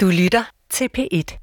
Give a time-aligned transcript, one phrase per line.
[0.00, 1.38] Du lytter til P1.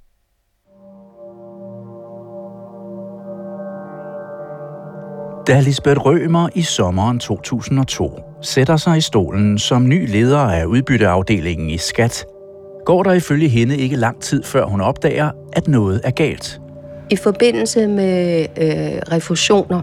[5.47, 11.69] Da Lisbeth Rømer i sommeren 2002 sætter sig i stolen som ny leder af udbytteafdelingen
[11.69, 12.25] i Skat,
[12.85, 16.61] går der ifølge hende ikke lang tid før hun opdager, at noget er galt.
[17.09, 19.81] I forbindelse med øh, refusioner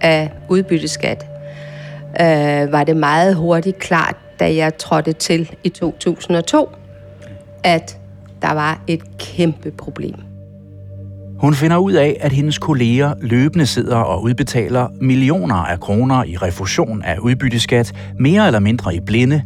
[0.00, 1.26] af udbytteskat,
[2.20, 6.68] øh, var det meget hurtigt klart, da jeg trådte til i 2002,
[7.64, 7.99] at
[8.42, 10.14] der var et kæmpe problem.
[11.40, 16.36] Hun finder ud af, at hendes kolleger løbende sidder og udbetaler millioner af kroner i
[16.36, 19.42] refusion af udbytteskat, mere eller mindre i blinde,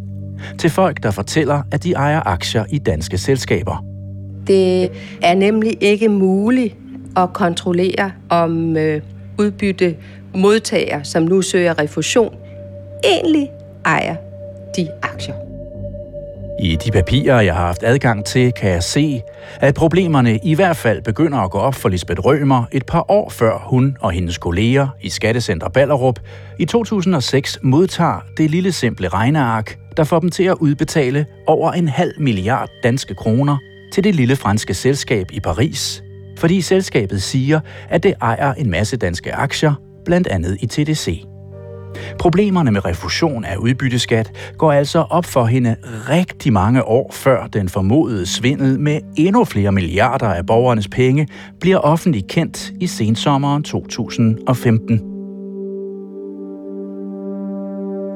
[0.58, 3.84] til folk, der fortæller, at de ejer aktier i danske selskaber.
[4.46, 4.90] Det
[5.22, 6.76] er nemlig ikke muligt
[7.16, 9.00] at kontrollere, om øh,
[9.38, 9.96] udbytte
[10.34, 12.34] modtager, som nu søger refusion,
[13.04, 13.48] egentlig
[13.84, 14.16] ejer
[14.76, 15.43] de aktier.
[16.58, 19.22] I de papirer, jeg har haft adgang til, kan jeg se,
[19.60, 23.30] at problemerne i hvert fald begynder at gå op for Lisbeth Rømer et par år
[23.30, 26.18] før hun og hendes kolleger i Skattecenter Ballerup
[26.58, 31.88] i 2006 modtager det lille simple regneark, der får dem til at udbetale over en
[31.88, 33.56] halv milliard danske kroner
[33.92, 36.02] til det lille franske selskab i Paris,
[36.38, 39.74] fordi selskabet siger, at det ejer en masse danske aktier,
[40.04, 41.33] blandt andet i TDC.
[42.18, 45.76] Problemerne med refusion af udbytteskat går altså op for hende
[46.08, 51.28] rigtig mange år før den formodede svindel med endnu flere milliarder af borgernes penge
[51.60, 55.14] bliver offentligt kendt i sensommeren 2015.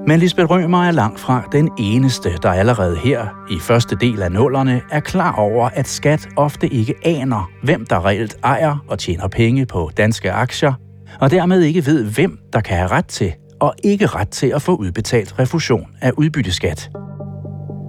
[0.09, 4.33] Men Lisbeth Rømer er langt fra den eneste, der allerede her i første del af
[4.33, 9.29] nullerne er klar over, at skat ofte ikke aner, hvem der reelt ejer og tjener
[9.29, 10.73] penge på danske aktier,
[11.21, 14.63] og dermed ikke ved, hvem der kan have ret til og ikke ret til at
[14.63, 16.91] få udbetalt refusion af udbytteskat.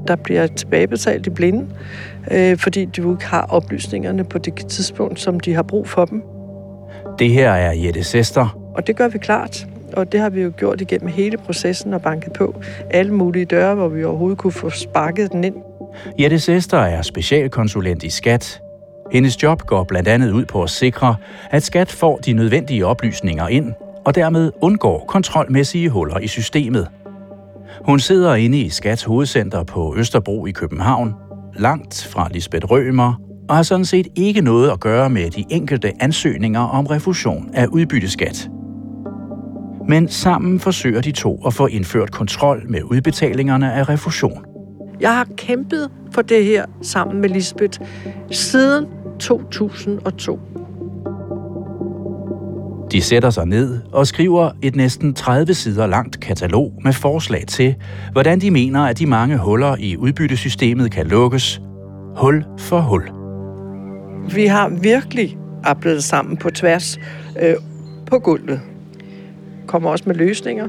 [0.08, 1.66] Der bliver tilbagebetalt i blinde,
[2.32, 6.24] øh, fordi du ikke har oplysningerne på det tidspunkt, som de har brug for dem.
[7.20, 8.72] Det her er Jette Sester.
[8.76, 12.02] Og det gør vi klart, og det har vi jo gjort igennem hele processen og
[12.02, 15.56] banket på alle mulige døre, hvor vi overhovedet kunne få sparket den ind.
[16.20, 18.62] Jette Sester er specialkonsulent i Skat.
[19.12, 21.16] Hendes job går blandt andet ud på at sikre,
[21.52, 23.74] at Skat får de nødvendige oplysninger ind,
[24.10, 26.88] og dermed undgår kontrolmæssige huller i systemet.
[27.86, 31.14] Hun sidder inde i Skats hovedcenter på Østerbro i København,
[31.56, 33.14] langt fra Lisbeth Rømer,
[33.50, 37.68] og har sådan set ikke noget at gøre med de enkelte ansøgninger om refusion af
[37.68, 38.50] udbytteskat.
[39.88, 44.46] Men sammen forsøger de to at få indført kontrol med udbetalingerne af refusion.
[45.00, 47.80] Jeg har kæmpet for det her sammen med Lisbeth
[48.32, 48.86] siden
[49.20, 50.40] 2002.
[52.92, 57.76] De sætter sig ned og skriver et næsten 30 sider langt katalog med forslag til,
[58.12, 61.62] hvordan de mener, at de mange huller i udbyttesystemet kan lukkes.
[62.18, 63.10] Hul for hul.
[64.34, 66.98] Vi har virkelig arbejdet sammen på tværs
[67.42, 67.56] øh,
[68.06, 68.62] på gulvet.
[69.68, 70.68] Kommer også med løsninger.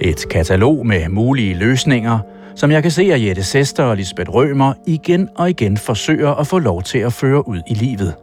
[0.00, 2.18] Et katalog med mulige løsninger,
[2.54, 6.46] som jeg kan se, at Jette Sester og Lisbeth Rømer igen og igen forsøger at
[6.46, 8.14] få lov til at føre ud i livet.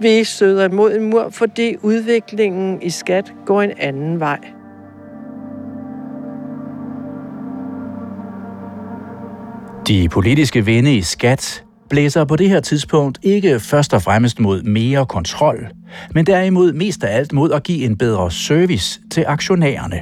[0.00, 4.38] Vi støder imod en mur, fordi udviklingen i skat går en anden vej.
[9.88, 14.62] De politiske vinde i skat blæser på det her tidspunkt ikke først og fremmest mod
[14.62, 15.68] mere kontrol,
[16.14, 20.00] men derimod mest af alt mod at give en bedre service til aktionærerne.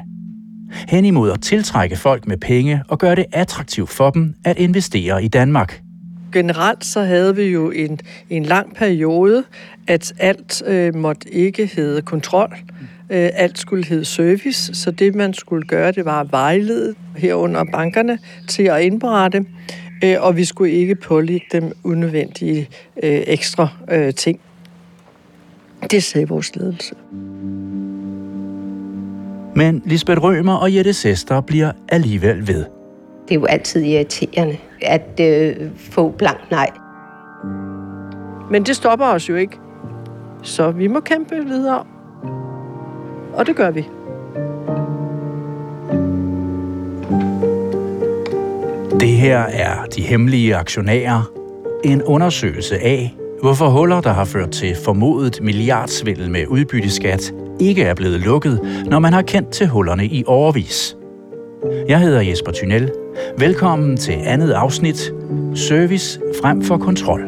[0.89, 5.25] Hen imod at tiltrække folk med penge og gøre det attraktivt for dem at investere
[5.25, 5.81] i Danmark–
[6.33, 8.01] generelt så havde vi jo en,
[8.31, 9.45] en lang periode,
[9.87, 12.57] at alt øh, måtte ikke hedde kontrol.
[13.11, 17.65] Øh, alt skulle hedde service, så det man skulle gøre, det var at vejlede herunder
[17.73, 18.19] bankerne
[18.49, 19.45] til at indberette,
[20.05, 22.69] øh, og vi skulle ikke pålægge dem unødvendige
[23.03, 24.41] øh, ekstra øh, ting.
[25.91, 26.95] Det sagde vores ledelse.
[29.55, 32.78] Men Lisbeth Rømer og Jette Sester bliver alligevel ved.
[33.29, 36.71] Det er jo altid irriterende at øh, få blank nej.
[38.51, 39.59] Men det stopper os jo ikke.
[40.43, 41.85] Så vi må kæmpe videre.
[43.35, 43.87] Og det gør vi.
[49.01, 51.31] Det her er De Hemmelige Aktionærer.
[51.85, 57.95] En undersøgelse af, hvorfor huller, der har ført til formodet milliardsvindel med udbytteskat, ikke er
[57.95, 60.98] blevet lukket, når man har kendt til hullerne i overvis.
[61.89, 62.93] Jeg hedder Jesper Thynel.
[63.39, 65.13] Velkommen til andet afsnit.
[65.55, 67.21] Service frem for kontrol.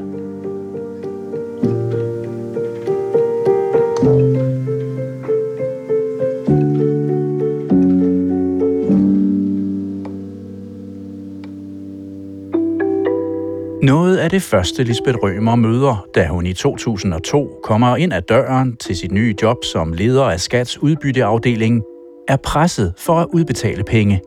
[13.83, 18.77] Noget af det første Lisbeth Rømer møder, da hun i 2002 kommer ind ad døren
[18.77, 21.83] til sit nye job som leder af Skats udbytteafdeling,
[22.31, 24.21] er presset for at udbetale penge.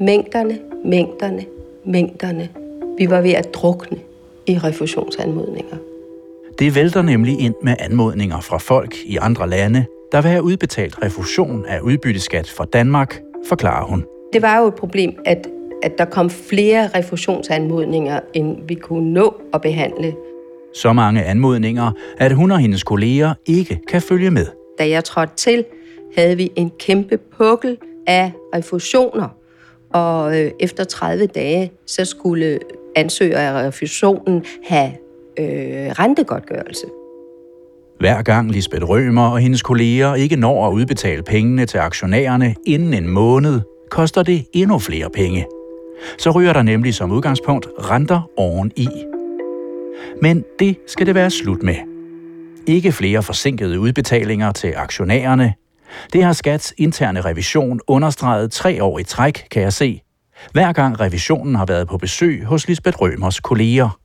[0.00, 1.44] Mængderne, mængderne,
[1.84, 2.48] mængderne.
[2.98, 3.98] Vi var ved at drukne
[4.46, 5.76] i refusionsanmodninger.
[6.58, 11.02] Det vælter nemlig ind med anmodninger fra folk i andre lande, der vil have udbetalt
[11.02, 14.04] refusion af udbytteskat fra Danmark, forklarer hun.
[14.32, 15.46] Det var jo et problem, at,
[15.82, 20.14] at der kom flere refusionsanmodninger, end vi kunne nå at behandle.
[20.74, 24.46] Så mange anmodninger, at hun og hendes kolleger ikke kan følge med.
[24.78, 25.64] Da jeg trådte til,
[26.16, 27.76] havde vi en kæmpe pukkel
[28.06, 29.28] af refusioner,
[29.90, 32.58] og øh, efter 30 dage, så skulle
[32.96, 34.90] ansøger af refusionen have
[35.38, 36.86] øh, rentegodtgørelse.
[37.98, 42.94] Hver gang Lisbeth Rømer og hendes kolleger ikke når at udbetale pengene til aktionærerne inden
[42.94, 43.60] en måned,
[43.90, 45.46] koster det endnu flere penge.
[46.18, 48.88] Så ryger der nemlig som udgangspunkt renter oveni.
[50.22, 51.74] Men det skal det være slut med.
[52.66, 55.54] Ikke flere forsinkede udbetalinger til aktionærerne.
[56.12, 60.02] Det har Skats interne revision understreget tre år i træk, kan jeg se.
[60.52, 63.98] Hver gang revisionen har været på besøg hos Lisbeth Rømers kolleger.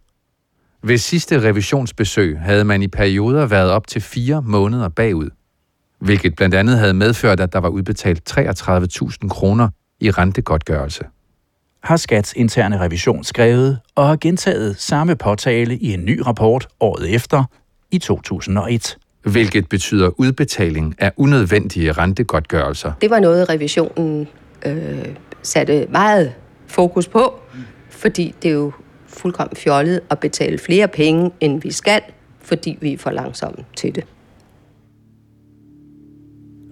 [0.83, 5.29] Ved sidste revisionsbesøg havde man i perioder været op til fire måneder bagud,
[5.99, 9.69] hvilket blandt andet havde medført, at der var udbetalt 33.000 kroner
[9.99, 11.03] i rentegodtgørelse.
[11.83, 17.15] Har Skats interne revision skrevet og har gentaget samme påtale i en ny rapport året
[17.15, 17.43] efter
[17.91, 22.91] i 2001 hvilket betyder udbetaling af unødvendige rentegodtgørelser.
[23.01, 24.27] Det var noget, revisionen
[24.65, 25.05] øh,
[25.41, 26.33] satte meget
[26.67, 27.33] fokus på,
[27.89, 28.71] fordi det er jo
[29.07, 32.01] fuldkommen fjollet at betale flere penge, end vi skal,
[32.41, 34.03] fordi vi er for langsomme til det.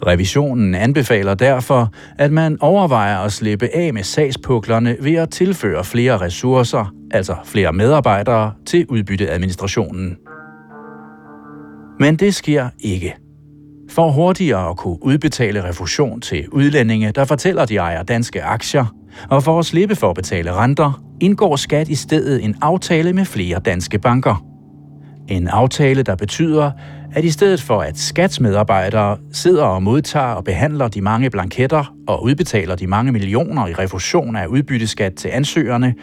[0.08, 6.18] Revisionen anbefaler derfor, at man overvejer at slippe af med sagspuklerne ved at tilføre flere
[6.18, 10.18] ressourcer, altså flere medarbejdere, til udbytteadministrationen.
[12.02, 13.16] Men det sker ikke.
[13.90, 18.86] For hurtigere at kunne udbetale refusion til udlændinge, der fortæller, de ejer danske aktier,
[19.30, 23.26] og for at slippe for at betale renter, indgår skat i stedet en aftale med
[23.26, 24.46] flere danske banker.
[25.28, 26.72] En aftale, der betyder,
[27.14, 32.24] at i stedet for at skatsmedarbejdere sidder og modtager og behandler de mange blanketter og
[32.24, 35.94] udbetaler de mange millioner i refusion af udbytteskat til ansøgerne,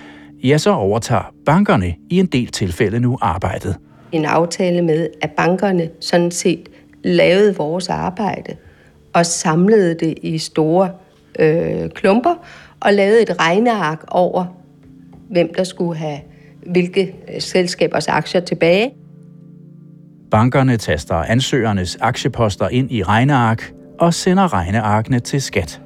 [0.45, 3.77] ja, så overtager bankerne i en del tilfælde nu arbejdet.
[4.13, 6.69] En aftale med, at bankerne sådan set
[7.05, 8.57] lavede vores arbejde
[9.13, 10.91] og samlede det i store
[11.39, 12.35] øh, klumper
[12.81, 14.45] og lavede et regneark over,
[15.31, 16.19] hvem der skulle have
[16.67, 18.95] hvilke øh, selskabers aktier tilbage.
[20.31, 25.81] Bankerne taster ansøgernes aktieposter ind i regneark og sender regnearkene til skat.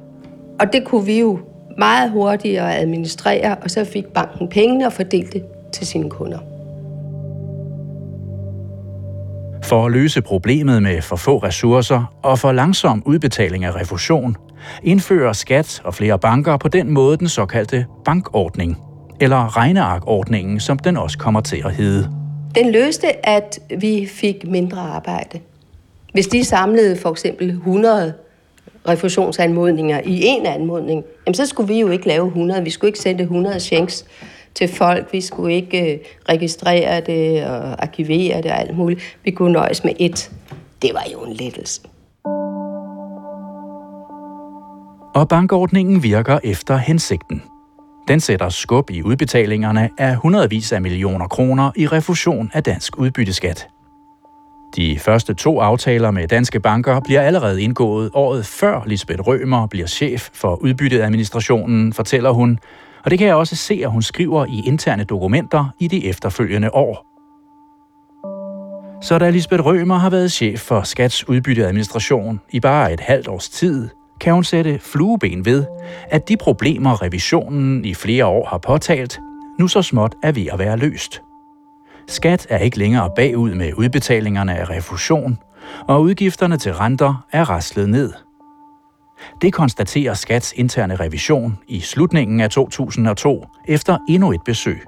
[0.59, 1.39] Og det kunne vi jo
[1.77, 6.52] meget hurtigere administrere, og så fik banken pengene og fordelte det til sine kunder.
[9.63, 14.35] For at løse problemet med for få ressourcer og for langsom udbetaling af refusion,
[14.83, 18.77] indfører skat og flere banker på den måde den såkaldte bankordning,
[19.19, 22.09] eller regnearkordningen, som den også kommer til at hedde.
[22.55, 25.39] Den løste, at vi fik mindre arbejde.
[26.13, 28.13] Hvis de samlede for eksempel 100
[28.87, 32.63] refusionsanmodninger i en anmodning, jamen så skulle vi jo ikke lave 100.
[32.63, 34.05] Vi skulle ikke sende 100 checks
[34.55, 35.13] til folk.
[35.13, 39.17] Vi skulle ikke øh, registrere det og arkivere det og alt muligt.
[39.23, 40.31] Vi kunne nøjes med et.
[40.81, 41.81] Det var jo en lettelse.
[45.15, 47.43] Og bankordningen virker efter hensigten.
[48.07, 53.67] Den sætter skub i udbetalingerne af hundredvis af millioner kroner i refusion af dansk udbytteskat.
[54.75, 59.87] De første to aftaler med danske banker bliver allerede indgået året før Lisbeth Rømer bliver
[59.87, 62.59] chef for udbytteadministrationen, fortæller hun,
[63.03, 66.73] og det kan jeg også se, at hun skriver i interne dokumenter i de efterfølgende
[66.73, 67.05] år.
[69.01, 73.49] Så da Lisbeth Rømer har været chef for Skats udbytteadministration i bare et halvt års
[73.49, 73.89] tid,
[74.21, 75.65] kan hun sætte flueben ved,
[76.09, 79.19] at de problemer, revisionen i flere år har påtalt,
[79.59, 81.21] nu så småt er ved at være løst.
[82.07, 85.37] Skat er ikke længere bagud med udbetalingerne af refusion,
[85.87, 88.13] og udgifterne til renter er raslet ned–
[89.41, 94.81] det konstaterer Skats interne revision i slutningen af 2002 efter endnu et besøg.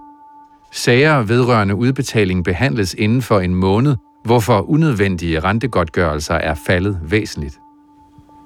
[0.71, 7.59] Sager vedrørende udbetaling behandles inden for en måned, hvorfor unødvendige rentegodtgørelser er faldet væsentligt.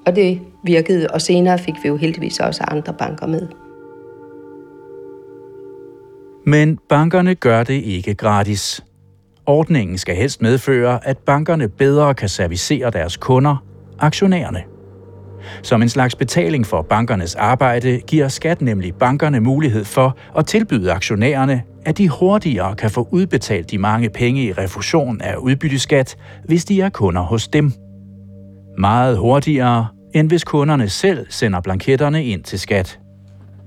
[0.06, 3.48] Og det virkede, og senere fik vi jo heldigvis også andre banker med.
[6.46, 8.84] Men bankerne gør det ikke gratis.
[9.46, 13.64] Ordningen skal helst medføre, at bankerne bedre kan servicere deres kunder,
[13.98, 14.62] aktionærerne.
[15.62, 20.92] Som en slags betaling for bankernes arbejde giver skat nemlig bankerne mulighed for at tilbyde
[20.92, 26.64] aktionærerne, at de hurtigere kan få udbetalt de mange penge i refusion af udbytteskat, hvis
[26.64, 27.72] de er kunder hos dem.
[28.78, 32.98] Meget hurtigere, end hvis kunderne selv sender blanketterne ind til skat.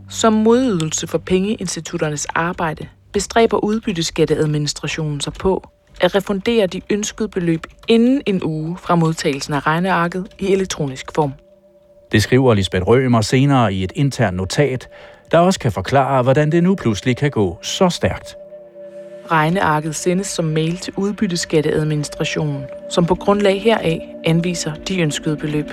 [0.09, 5.69] Som modydelse for pengeinstitutternes arbejde bestræber udbytteskatteadministrationen sig på
[6.01, 11.33] at refundere de ønskede beløb inden en uge fra modtagelsen af regnearket i elektronisk form.
[12.13, 14.89] Det skriver Lisbeth Rømer senere i et internt notat,
[15.31, 18.35] der også kan forklare, hvordan det nu pludselig kan gå så stærkt.
[19.31, 25.65] Regnearket sendes som mail til udbytteskatteadministrationen, som på grundlag heraf anviser de ønskede beløb.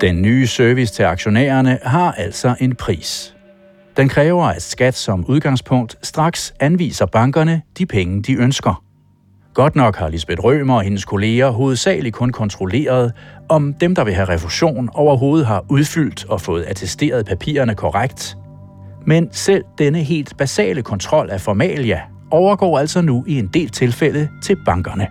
[0.00, 3.34] Den nye service til aktionærerne har altså en pris.
[3.96, 8.84] Den kræver, at skat som udgangspunkt straks anviser bankerne de penge, de ønsker.
[9.54, 13.12] Godt nok har Lisbeth Rømer og hendes kolleger hovedsageligt kun kontrolleret,
[13.48, 18.36] om dem, der vil have refusion, overhovedet har udfyldt og fået attesteret papirerne korrekt.
[19.06, 24.28] Men selv denne helt basale kontrol af formalia overgår altså nu i en del tilfælde
[24.42, 25.06] til bankerne.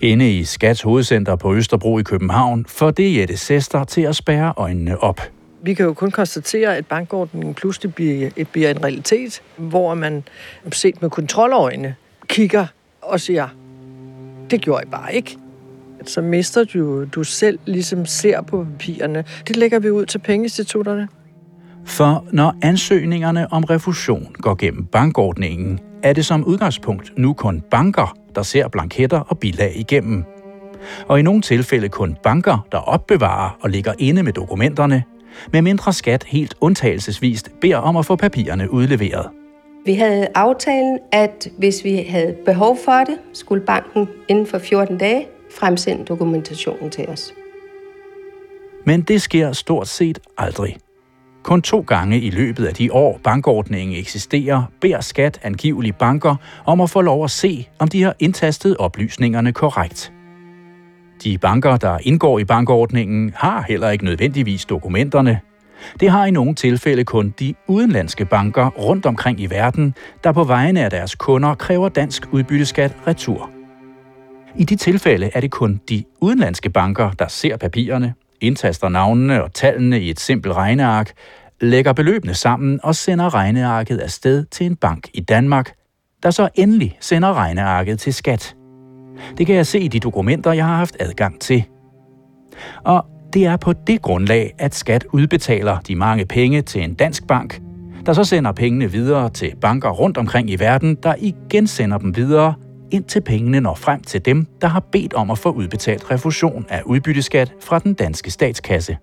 [0.00, 4.54] Inde i Skats hovedcenter på Østerbro i København får det Jette Sester til at spærre
[4.56, 5.20] øjnene op.
[5.64, 10.22] Vi kan jo kun konstatere, at bankordningen pludselig bliver, bliver en realitet, hvor man
[10.72, 11.94] set med kontroløjne
[12.26, 12.66] kigger
[13.02, 13.48] og siger,
[14.50, 15.36] det gjorde jeg bare ikke.
[16.06, 19.24] Så mister du, du selv ligesom ser på papirerne.
[19.48, 21.08] Det lægger vi ud til pengeinstitutterne.
[21.84, 28.16] For når ansøgningerne om refusion går gennem bankordningen, er det som udgangspunkt nu kun banker,
[28.34, 30.24] der ser blanketter og bilag igennem.
[31.08, 35.04] Og i nogle tilfælde kun banker, der opbevarer og ligger inde med dokumenterne,
[35.52, 39.28] med mindre skat helt undtagelsesvist beder om at få papirerne udleveret.
[39.84, 44.98] Vi havde aftalen, at hvis vi havde behov for det, skulle banken inden for 14
[44.98, 45.26] dage
[45.58, 47.34] fremsende dokumentationen til os.
[48.86, 50.76] Men det sker stort set aldrig.
[51.42, 56.36] Kun to gange i løbet af de år, bankordningen eksisterer, beder skat angivelige banker
[56.66, 60.12] om at få lov at se, om de har indtastet oplysningerne korrekt.
[61.24, 65.40] De banker, der indgår i bankordningen, har heller ikke nødvendigvis dokumenterne.
[66.00, 70.44] Det har i nogle tilfælde kun de udenlandske banker rundt omkring i verden, der på
[70.44, 73.50] vegne af deres kunder kræver dansk udbytteskat retur.
[74.56, 79.54] I de tilfælde er det kun de udenlandske banker, der ser papirerne, indtaster navnene og
[79.54, 81.12] tallene i et simpelt regneark,
[81.60, 85.72] lægger beløbene sammen og sender regnearket afsted til en bank i Danmark,
[86.22, 88.56] der så endelig sender regnearket til skat.
[89.38, 91.64] Det kan jeg se i de dokumenter, jeg har haft adgang til.
[92.84, 97.26] Og det er på det grundlag, at skat udbetaler de mange penge til en dansk
[97.26, 97.60] bank,
[98.06, 102.16] der så sender pengene videre til banker rundt omkring i verden, der igen sender dem
[102.16, 102.54] videre,
[102.90, 106.82] indtil pengene når frem til dem, der har bedt om at få udbetalt refusion af
[106.86, 108.96] udbytteskat fra den danske statskasse.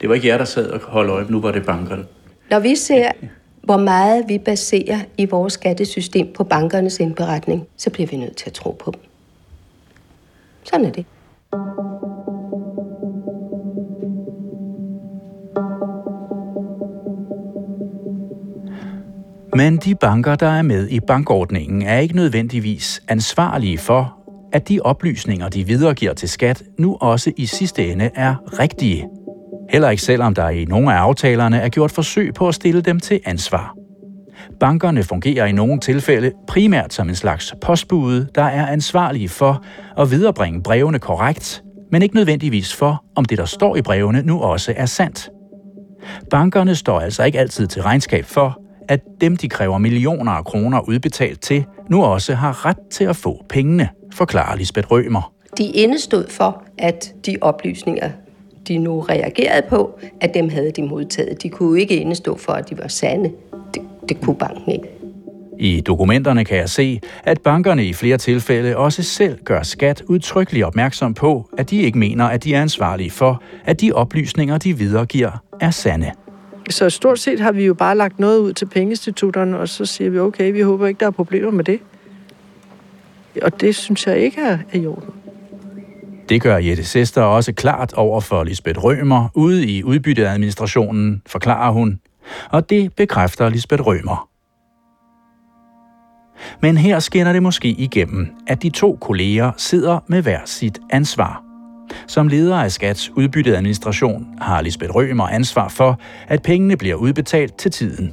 [0.00, 2.04] Det var ikke jer, der sad og holdt øje, nu var det bankerne.
[2.50, 3.10] Når vi ser,
[3.62, 8.46] hvor meget vi baserer i vores skattesystem på bankernes indberetning, så bliver vi nødt til
[8.46, 9.00] at tro på dem.
[10.68, 11.06] Sådan er det.
[19.54, 24.16] Men de banker, der er med i bankordningen, er ikke nødvendigvis ansvarlige for,
[24.52, 29.08] at de oplysninger, de videregiver til skat, nu også i sidste ende er rigtige.
[29.70, 33.00] Heller ikke selvom der i nogle af aftalerne er gjort forsøg på at stille dem
[33.00, 33.85] til ansvar.
[34.60, 39.64] Bankerne fungerer i nogle tilfælde primært som en slags postbude, der er ansvarlige for
[39.98, 41.62] at viderebringe brevene korrekt,
[41.92, 45.30] men ikke nødvendigvis for, om det, der står i brevene, nu også er sandt.
[46.30, 50.88] Bankerne står altså ikke altid til regnskab for, at dem, de kræver millioner af kroner
[50.88, 55.32] udbetalt til, nu også har ret til at få pengene, forklarer Lisbeth Rømer.
[55.58, 58.10] De indestod for, at de oplysninger,
[58.68, 61.42] de nu reagerede på, at dem havde de modtaget.
[61.42, 63.30] De kunne ikke indestå for, at de var sande.
[64.08, 64.88] Det, kunne banken ikke.
[65.58, 70.64] I dokumenterne kan jeg se, at bankerne i flere tilfælde også selv gør skat udtrykkeligt
[70.64, 74.78] opmærksom på, at de ikke mener, at de er ansvarlige for, at de oplysninger, de
[74.78, 76.12] videregiver, er sande.
[76.70, 80.10] Så stort set har vi jo bare lagt noget ud til pengeinstitutterne, og så siger
[80.10, 81.80] vi, okay, vi håber ikke, der er problemer med det.
[83.42, 85.10] Og det synes jeg ikke er, i orden.
[86.28, 92.00] Det gør Jette Sester også klart over for Lisbeth Rømer ude i udbytteadministrationen, forklarer hun.
[92.50, 94.28] Og det bekræfter Lisbeth Rømer.
[96.62, 101.42] Men her skinner det måske igennem, at de to kolleger sidder med hver sit ansvar.
[102.06, 107.70] Som leder af Skats udbytteadministration har Lisbeth Rømer ansvar for, at pengene bliver udbetalt til
[107.70, 108.12] tiden.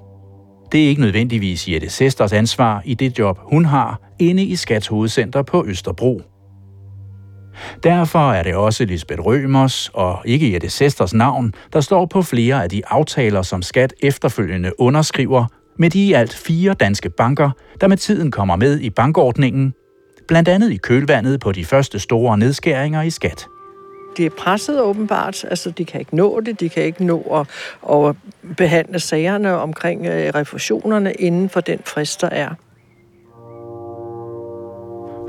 [0.72, 4.88] Det er ikke nødvendigvis Jette Sesters ansvar i det job, hun har inde i Skats
[4.88, 6.22] hovedcenter på Østerbro.
[7.84, 12.64] Derfor er det også Lisbeth Rømers og ikke Jette Sesters navn, der står på flere
[12.64, 15.46] af de aftaler, som Skat efterfølgende underskriver
[15.78, 17.50] med de i alt fire danske banker,
[17.82, 19.74] der med tiden kommer med i bankordningen,
[20.28, 23.48] blandt andet i kølvandet på de første store nedskæringer i skat.
[24.18, 27.48] De er presset åbenbart, altså de kan ikke nå det, de kan ikke nå at,
[27.96, 28.16] at
[28.58, 32.50] behandle sagerne omkring øh, refusionerne inden for den frist, der er.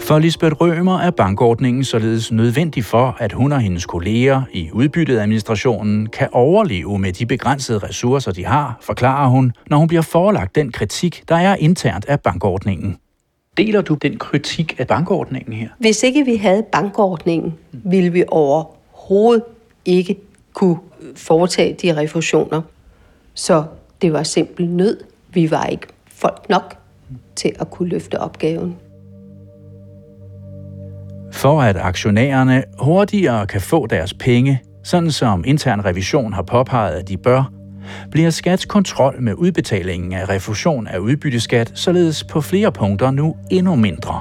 [0.01, 5.19] For Lisbeth Rømer er bankordningen således nødvendig for, at hun og hendes kolleger i udbyttet
[5.19, 10.55] administrationen kan overleve med de begrænsede ressourcer, de har, forklarer hun, når hun bliver forelagt
[10.55, 12.97] den kritik, der er internt af bankordningen.
[13.57, 15.69] Deler du den kritik af bankordningen her?
[15.79, 19.43] Hvis ikke vi havde bankordningen, ville vi overhovedet
[19.85, 20.17] ikke
[20.53, 20.77] kunne
[21.17, 22.63] foretage de refusioner.
[23.35, 23.65] Så
[24.03, 25.01] det var simpel nød.
[25.33, 26.77] Vi var ikke folk nok
[27.37, 28.77] til at kunne løfte opgaven.
[31.35, 37.09] For at aktionærerne hurtigere kan få deres penge, sådan som intern revision har påpeget, at
[37.09, 37.53] de bør,
[38.11, 43.75] bliver Skats kontrol med udbetalingen af refusion af udbytteskat således på flere punkter nu endnu
[43.75, 44.21] mindre.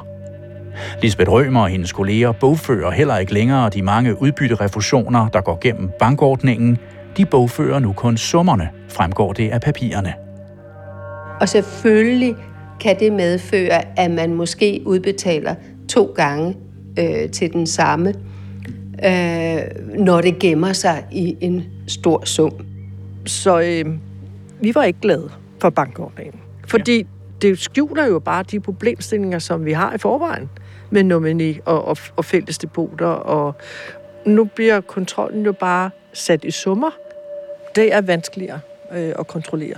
[1.01, 5.89] Lisbeth Rømer og hendes kolleger bogfører heller ikke længere de mange udbytterefusioner, der går gennem
[6.00, 6.77] bankordningen.
[7.17, 10.13] De bogfører nu kun summerne, fremgår det af papirerne.
[11.41, 12.36] Og selvfølgelig
[12.79, 15.55] kan det medføre, at man måske udbetaler
[15.89, 16.55] to gange
[17.00, 18.14] øh, til den samme,
[19.06, 19.62] øh,
[20.00, 22.52] når det gemmer sig i en stor sum.
[23.26, 23.96] Så øh,
[24.62, 25.30] vi var ikke glade
[25.62, 26.40] for bankordningen.
[26.68, 27.04] Fordi ja.
[27.42, 30.50] det skjuler jo bare de problemstillinger, som vi har i forvejen
[30.90, 33.06] med nomini og, og, og fælles depoter.
[33.06, 33.56] Og
[34.26, 36.90] nu bliver kontrollen jo bare sat i summer.
[37.76, 38.60] Det er vanskeligere
[38.94, 39.78] øh, at kontrollere.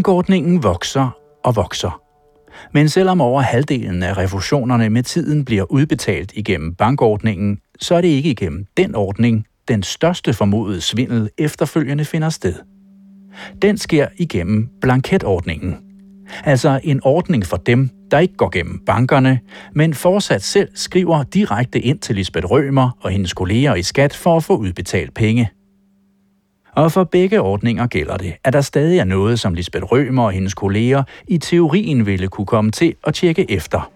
[0.00, 2.02] Bankordningen vokser og vokser.
[2.74, 8.08] Men selvom over halvdelen af refusionerne med tiden bliver udbetalt igennem bankordningen, så er det
[8.08, 12.54] ikke igennem den ordning, den største formodede svindel efterfølgende finder sted.
[13.62, 15.76] Den sker igennem blanketordningen.
[16.44, 19.40] Altså en ordning for dem, der ikke går gennem bankerne,
[19.74, 24.36] men fortsat selv skriver direkte ind til Lisbeth Rømer og hendes kolleger i skat for
[24.36, 25.50] at få udbetalt penge–
[26.76, 30.32] og for begge ordninger gælder det, at der stadig er noget, som Lisbeth Rømer og
[30.32, 33.90] hendes kolleger i teorien ville kunne komme til at tjekke efter.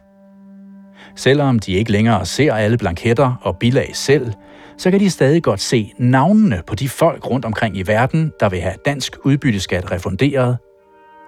[1.17, 4.33] Selvom de ikke længere ser alle blanketter og bilag selv,
[4.79, 8.49] så kan de stadig godt se navnene på de folk rundt omkring i verden, der
[8.49, 10.59] vil have dansk udbytteskat refunderet,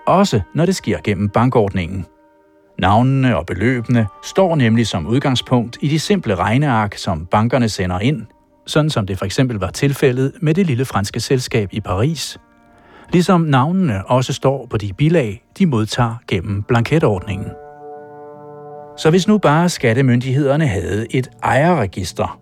[0.06, 2.06] også når det sker gennem bankordningen.
[2.78, 8.26] Navnene og beløbene står nemlig som udgangspunkt i de simple regneark, som bankerne sender ind
[8.66, 12.38] sådan som det for eksempel var tilfældet med det lille franske selskab i Paris.
[13.12, 17.48] Ligesom navnene også står på de bilag, de modtager gennem blanketordningen.
[18.96, 22.40] Så hvis nu bare skattemyndighederne havde et ejerregister,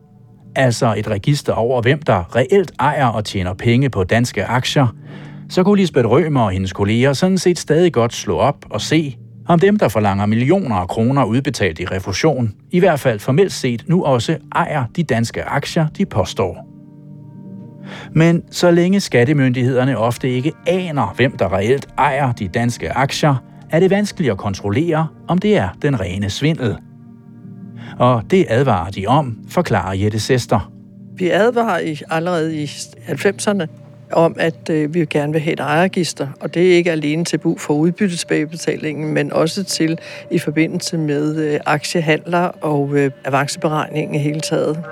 [0.56, 4.86] altså et register over hvem der reelt ejer og tjener penge på danske aktier,
[5.48, 9.16] så kunne Lisbeth Rømer og hendes kolleger sådan set stadig godt slå op og se,
[9.48, 13.84] om dem, der forlanger millioner af kroner udbetalt i refusion, i hvert fald formelt set
[13.86, 16.68] nu også ejer de danske aktier, de påstår.
[18.12, 23.34] Men så længe skattemyndighederne ofte ikke aner, hvem der reelt ejer de danske aktier,
[23.70, 26.76] er det vanskeligt at kontrollere, om det er den rene svindel.
[27.98, 30.72] Og det advarer de om, forklarer Jette Sester.
[31.16, 33.83] Vi advarer i, allerede i 90'erne
[34.14, 37.38] om, at øh, vi gerne vil have et ejerregister, og det er ikke alene til
[37.38, 39.98] brug for udbyttesbagebetalingen, men også til
[40.30, 44.84] i forbindelse med øh, aktiehandler og øh, avanceberegning i hele taget.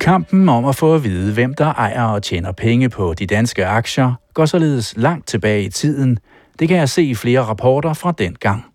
[0.00, 3.66] Kampen om at få at vide, hvem der ejer og tjener penge på de danske
[3.66, 6.18] aktier, går således langt tilbage i tiden.
[6.58, 8.67] Det kan jeg se i flere rapporter fra den gang.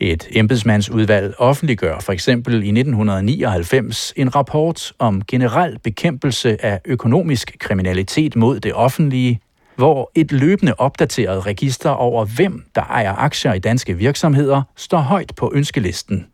[0.00, 8.36] Et embedsmandsudvalg offentliggør for eksempel i 1999 en rapport om generel bekæmpelse af økonomisk kriminalitet
[8.36, 9.40] mod det offentlige,
[9.76, 15.32] hvor et løbende opdateret register over hvem der ejer aktier i danske virksomheder står højt
[15.36, 16.26] på ønskelisten.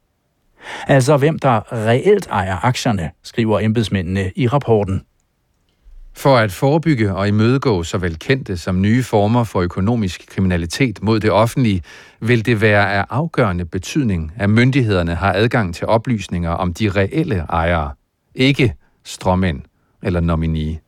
[0.86, 5.02] Altså hvem der reelt ejer aktierne, skriver embedsmændene i rapporten.
[6.16, 11.30] For at forebygge og imødegå såvel kendte som nye former for økonomisk kriminalitet mod det
[11.30, 11.82] offentlige,
[12.20, 17.36] vil det være af afgørende betydning, at myndighederne har adgang til oplysninger om de reelle
[17.36, 17.90] ejere,
[18.34, 18.74] ikke
[19.04, 19.62] stråmænd
[20.02, 20.80] eller nominee.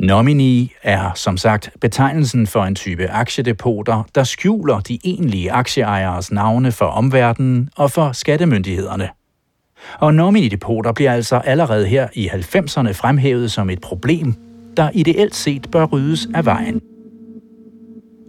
[0.00, 6.72] Nominee er som sagt betegnelsen for en type aktiedepoter, der skjuler de egentlige aktieejeres navne
[6.72, 9.08] for omverdenen og for skattemyndighederne.
[9.98, 14.34] Og nominidepoter bliver altså allerede her i 90'erne fremhævet som et problem,
[14.76, 16.80] der ideelt set bør ryddes af vejen.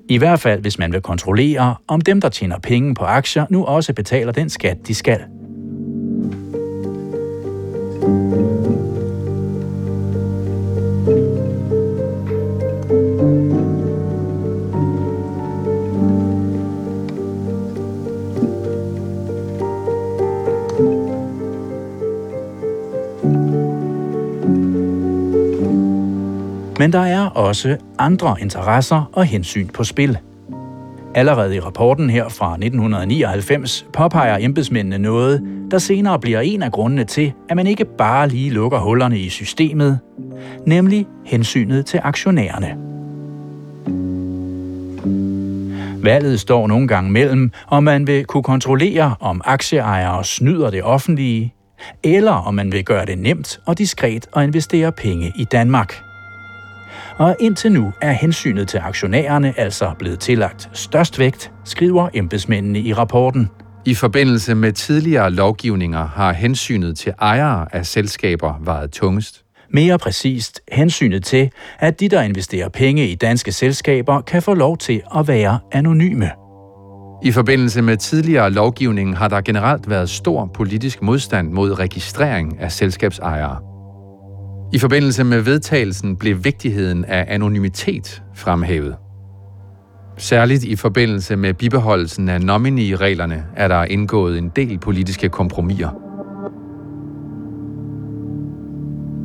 [0.09, 3.65] I hvert fald, hvis man vil kontrollere, om dem, der tjener penge på aktier, nu
[3.65, 5.19] også betaler den skat, de skal.
[26.79, 30.17] Men der er også andre interesser og hensyn på spil.
[31.15, 37.03] Allerede i rapporten her fra 1999 påpeger embedsmændene noget, der senere bliver en af grundene
[37.03, 39.99] til, at man ikke bare lige lukker hullerne i systemet,
[40.65, 42.77] nemlig hensynet til aktionærerne.
[46.03, 51.53] Valget står nogle gange mellem, om man vil kunne kontrollere, om aktieejere snyder det offentlige,
[52.03, 56.06] eller om man vil gøre det nemt og diskret at investere penge i Danmark
[57.17, 62.93] og indtil nu er hensynet til aktionærerne altså blevet tillagt størst vægt, skriver embedsmændene i
[62.93, 63.49] rapporten.
[63.85, 69.43] I forbindelse med tidligere lovgivninger har hensynet til ejere af selskaber været tungest.
[69.73, 71.49] Mere præcist hensynet til,
[71.79, 76.31] at de, der investerer penge i danske selskaber, kan få lov til at være anonyme.
[77.23, 82.71] I forbindelse med tidligere lovgivning har der generelt været stor politisk modstand mod registrering af
[82.71, 83.76] selskabsejere.
[84.73, 88.95] I forbindelse med vedtagelsen blev vigtigheden af anonymitet fremhævet.
[90.17, 95.89] Særligt i forbindelse med bibeholdelsen af nominee-reglerne er der indgået en del politiske kompromiser.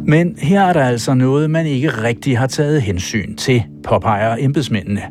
[0.07, 5.03] Men her er der altså noget, man ikke rigtig har taget hensyn til, påpeger embedsmændene.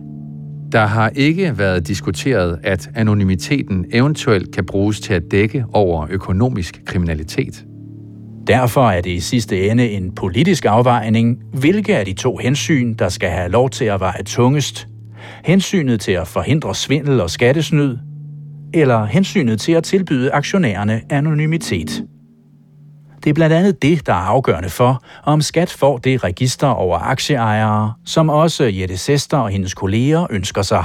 [0.72, 6.82] Der har ikke været diskuteret, at anonymiteten eventuelt kan bruges til at dække over økonomisk
[6.86, 7.66] kriminalitet.
[8.48, 13.10] Derfor er det i sidste ende en politisk afvejning, hvilke af de to hensyn, der
[13.10, 14.88] skal have lov til at veje tungest.
[15.46, 17.98] Hensynet til at forhindre svindel og skattesnyd,
[18.74, 22.04] eller hensynet til at tilbyde aktionærerne anonymitet.
[23.24, 27.00] Det er blandt andet det, der er afgørende for, om skat får det register over
[27.00, 30.84] aktieejere, som også Jette Sester og hendes kolleger ønsker sig.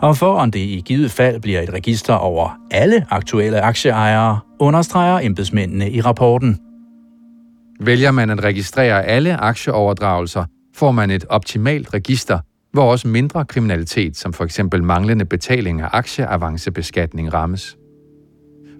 [0.00, 5.18] Og for om det i givet fald bliver et register over alle aktuelle aktieejere, understreger
[5.18, 6.58] embedsmændene i rapporten.
[7.80, 12.38] Vælger man at registrere alle aktieoverdragelser, får man et optimalt register,
[12.72, 17.76] hvor også mindre kriminalitet, som for eksempel manglende betaling af aktieavancebeskatning rammes.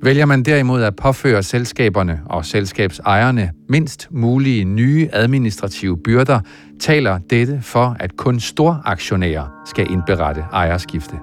[0.02, 6.40] Vælger man derimod at påføre selskaberne og selskabsejerne mindst mulige nye administrative byrder,
[6.80, 11.16] taler dette for, at kun storaktionærer skal indberette ejerskifte.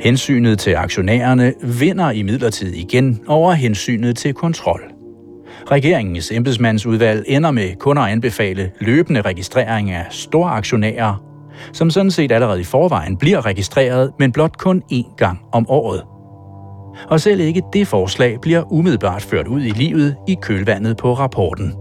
[0.00, 4.82] Hensynet til aktionærerne vinder i midlertid igen over hensynet til kontrol.
[5.70, 11.27] Regeringens embedsmandsudvalg ender med kun at anbefale løbende registrering af storaktionærer,
[11.72, 16.02] som sådan set allerede i forvejen bliver registreret, men blot kun én gang om året.
[17.08, 21.74] Og selv ikke det forslag bliver umiddelbart ført ud i livet i kølvandet på rapporten.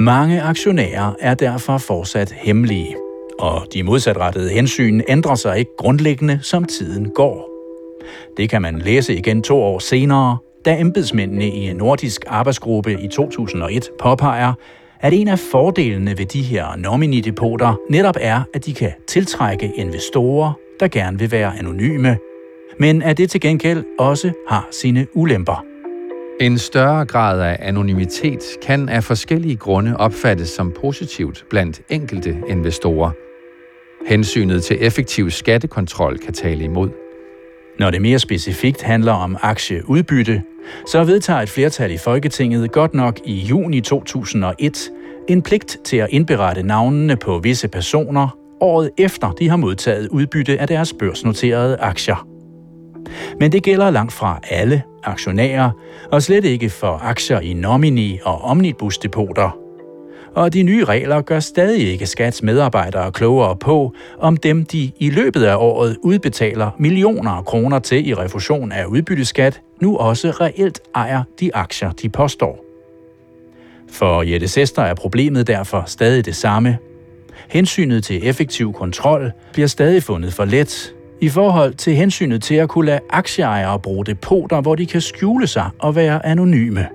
[0.00, 2.96] Mange aktionærer er derfor fortsat hemmelige,
[3.38, 7.57] og de modsatrettede hensyn ændrer sig ikke grundlæggende, som tiden går.
[8.36, 13.08] Det kan man læse igen to år senere, da embedsmændene i en nordisk arbejdsgruppe i
[13.08, 14.52] 2001 påpeger,
[15.00, 20.52] at en af fordelene ved de her nominidepoter netop er, at de kan tiltrække investorer,
[20.80, 22.18] der gerne vil være anonyme,
[22.78, 25.64] men at det til gengæld også har sine ulemper.
[26.40, 33.10] En større grad af anonymitet kan af forskellige grunde opfattes som positivt blandt enkelte investorer.
[34.06, 37.07] Hensynet til effektiv skattekontrol kan tale imod.
[37.78, 40.42] Når det mere specifikt handler om aktieudbytte,
[40.86, 44.90] så vedtager et flertal i Folketinget godt nok i juni 2001
[45.28, 50.60] en pligt til at indberette navnene på visse personer året efter de har modtaget udbytte
[50.60, 52.26] af deres børsnoterede aktier.
[53.40, 55.70] Men det gælder langt fra alle aktionærer,
[56.12, 59.67] og slet ikke for aktier i nomini- og omnibusdepoter.
[60.34, 65.10] Og de nye regler gør stadig ikke skats medarbejdere klogere på, om dem de i
[65.10, 70.80] løbet af året udbetaler millioner af kroner til i refusion af udbytteskat, nu også reelt
[70.94, 72.64] ejer de aktier, de påstår.
[73.92, 76.78] For Jette Sester er problemet derfor stadig det samme.
[77.48, 82.68] Hensynet til effektiv kontrol bliver stadig fundet for let, i forhold til hensynet til at
[82.68, 86.88] kunne lade aktieejere bruge depoter, hvor de kan skjule sig og være anonyme.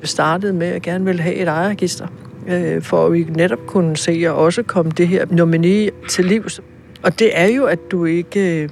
[0.00, 2.06] Vi startede med at gerne ville have et ejerregister
[2.48, 6.60] øh, for at vi netop kunne se og også komme det her nomini til livs.
[7.02, 8.68] Og det er jo, at du ikke øh,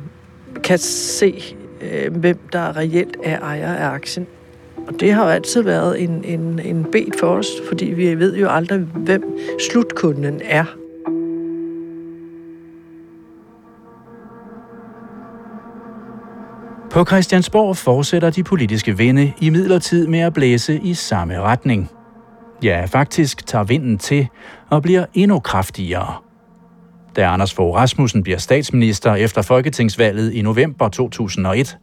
[0.64, 4.26] kan se, øh, hvem der reelt er ejer af aktien.
[4.76, 8.36] Og det har jo altid været en, en, en bed for os, fordi vi ved
[8.36, 9.38] jo aldrig, hvem
[9.70, 10.64] slutkunden er.
[16.90, 21.90] På Christiansborg fortsætter de politiske vinde i midlertid med at blæse i samme retning.
[22.62, 24.28] Ja, faktisk tager vinden til
[24.70, 26.14] og bliver endnu kraftigere.
[27.16, 31.78] Da Anders Fogh Rasmussen bliver statsminister efter folketingsvalget i november 2001,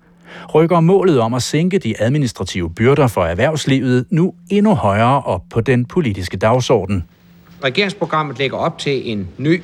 [0.53, 5.61] rykker målet om at sænke de administrative byrder for erhvervslivet nu endnu højere op på
[5.61, 7.03] den politiske dagsorden.
[7.63, 9.61] Regeringsprogrammet lægger op til en ny,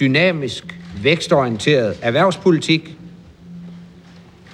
[0.00, 2.96] dynamisk, vækstorienteret erhvervspolitik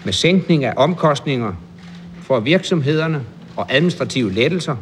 [0.04, 1.52] med sænkning af omkostninger
[2.22, 3.24] for virksomhederne
[3.56, 4.76] og administrative lettelser.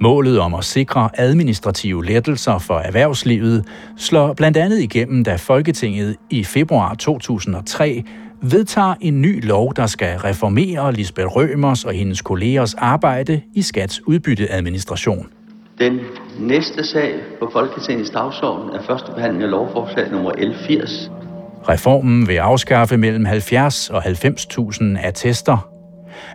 [0.00, 3.64] Målet om at sikre administrative lettelser for erhvervslivet
[3.96, 8.04] slår blandt andet igennem, da Folketinget i februar 2003
[8.42, 14.06] vedtager en ny lov, der skal reformere Lisbeth Rømers og hendes kollegers arbejde i Skats
[14.06, 15.26] udbytteadministration.
[15.78, 16.00] Den
[16.40, 21.10] næste sag på Folketingets dagsorden er første behandling af lovforslag nummer L80.
[21.68, 25.77] Reformen vil afskaffe mellem 70 og 90.000 attester.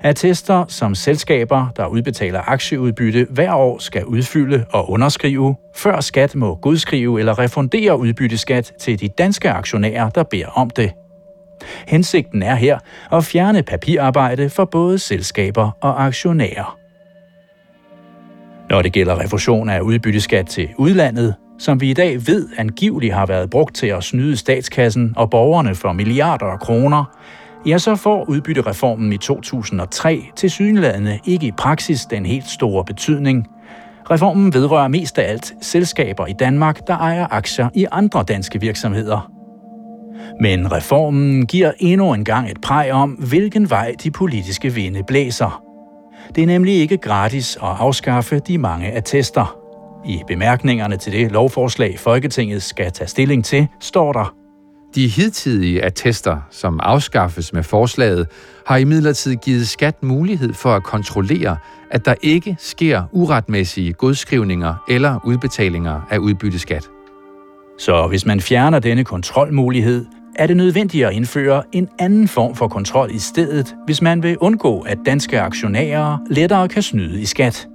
[0.02, 6.56] Attester, som selskaber, der udbetaler aktieudbytte hver år skal udfylde og underskrive, før skat må
[6.56, 10.92] godskrive eller refundere udbytteskat til de danske aktionærer, der beder om det.
[11.88, 12.80] Hensigten er her
[13.12, 16.78] at fjerne papirarbejde for både selskaber og aktionærer.
[18.70, 23.26] Når det gælder refusion af udbytteskat til udlandet, som vi i dag ved angiveligt har
[23.26, 27.18] været brugt til at snyde statskassen og borgerne for milliarder af kroner,
[27.66, 33.48] ja, så får udbyttereformen i 2003 til synlædende ikke i praksis den helt store betydning.
[34.12, 39.32] Reformen vedrører mest af alt selskaber i Danmark, der ejer aktier i andre danske virksomheder.
[40.42, 45.64] Men reformen giver endnu en gang et præg om, hvilken vej de politiske vinde blæser.
[46.36, 49.58] Det er nemlig ikke gratis at afskaffe de mange attester.
[50.06, 54.43] I bemærkningerne til det lovforslag, Folketinget skal tage stilling til, står der,
[54.96, 58.28] de hidtidige attester, som afskaffes med forslaget,
[58.68, 61.58] har imidlertid givet skat mulighed for at kontrollere,
[61.92, 66.90] at der ikke sker uretmæssige godskrivninger eller udbetalinger af udbytteskat.
[67.80, 72.68] Så hvis man fjerner denne kontrolmulighed, er det nødvendigt at indføre en anden form for
[72.68, 77.68] kontrol i stedet, hvis man vil undgå, at danske aktionærer lettere kan snyde i skat.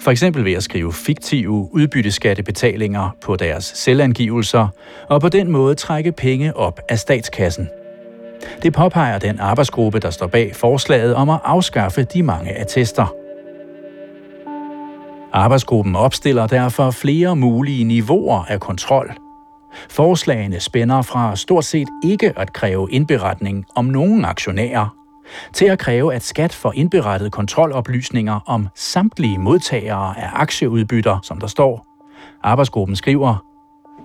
[0.00, 4.68] For eksempel ved at skrive fiktive udbytteskattebetalinger på deres selvangivelser,
[5.08, 7.68] og på den måde trække penge op af statskassen.
[8.62, 13.14] Det påpeger den arbejdsgruppe, der står bag forslaget om at afskaffe de mange attester.
[15.32, 19.14] Arbejdsgruppen opstiller derfor flere mulige niveauer af kontrol.
[19.90, 25.03] Forslagene spænder fra stort set ikke at kræve indberetning om nogen aktionærer,
[25.52, 31.46] til at kræve, at skat får indberettet kontroloplysninger om samtlige modtagere af aktieudbytter, som der
[31.46, 31.86] står.
[32.42, 33.44] Arbejdsgruppen skriver,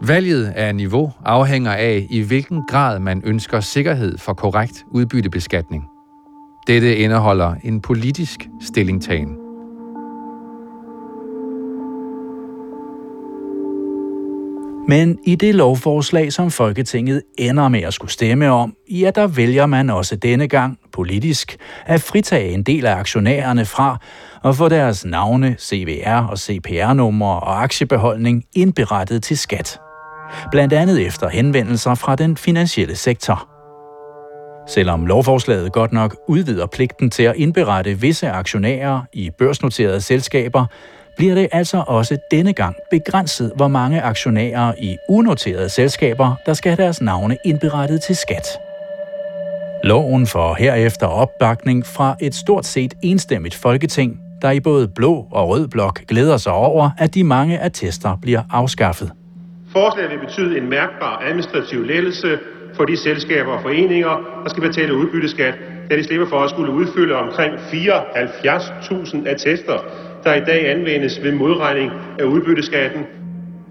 [0.02, 5.84] Valget af niveau afhænger af, i hvilken grad man ønsker sikkerhed for korrekt udbyttebeskatning.
[6.68, 9.49] Dette indeholder en politisk stillingtagen.
[14.90, 19.66] Men i det lovforslag, som Folketinget ender med at skulle stemme om, ja, der vælger
[19.66, 23.98] man også denne gang politisk at fritage en del af aktionærerne fra
[24.46, 29.80] at få deres navne, CVR og CPR-numre og aktiebeholdning indberettet til skat.
[30.52, 33.50] Blandt andet efter henvendelser fra den finansielle sektor.
[34.68, 40.66] Selvom lovforslaget godt nok udvider pligten til at indberette visse aktionærer i børsnoterede selskaber,
[41.20, 46.70] bliver det altså også denne gang begrænset, hvor mange aktionærer i unoterede selskaber, der skal
[46.72, 48.48] have deres navne indberettet til skat.
[49.84, 55.50] Loven får herefter opbakning fra et stort set enstemmigt folketing, der i både blå og
[55.50, 59.12] rød blok glæder sig over, at de mange attester bliver afskaffet.
[59.72, 62.40] Forslaget vil betyde en mærkbar administrativ lettelse
[62.76, 65.54] for de selskaber og foreninger, der skal betale udbytteskat,
[65.90, 71.32] da de slipper for at skulle udfylde omkring 74.000 attester, der i dag anvendes ved
[71.32, 73.02] modregning af udbytteskatten.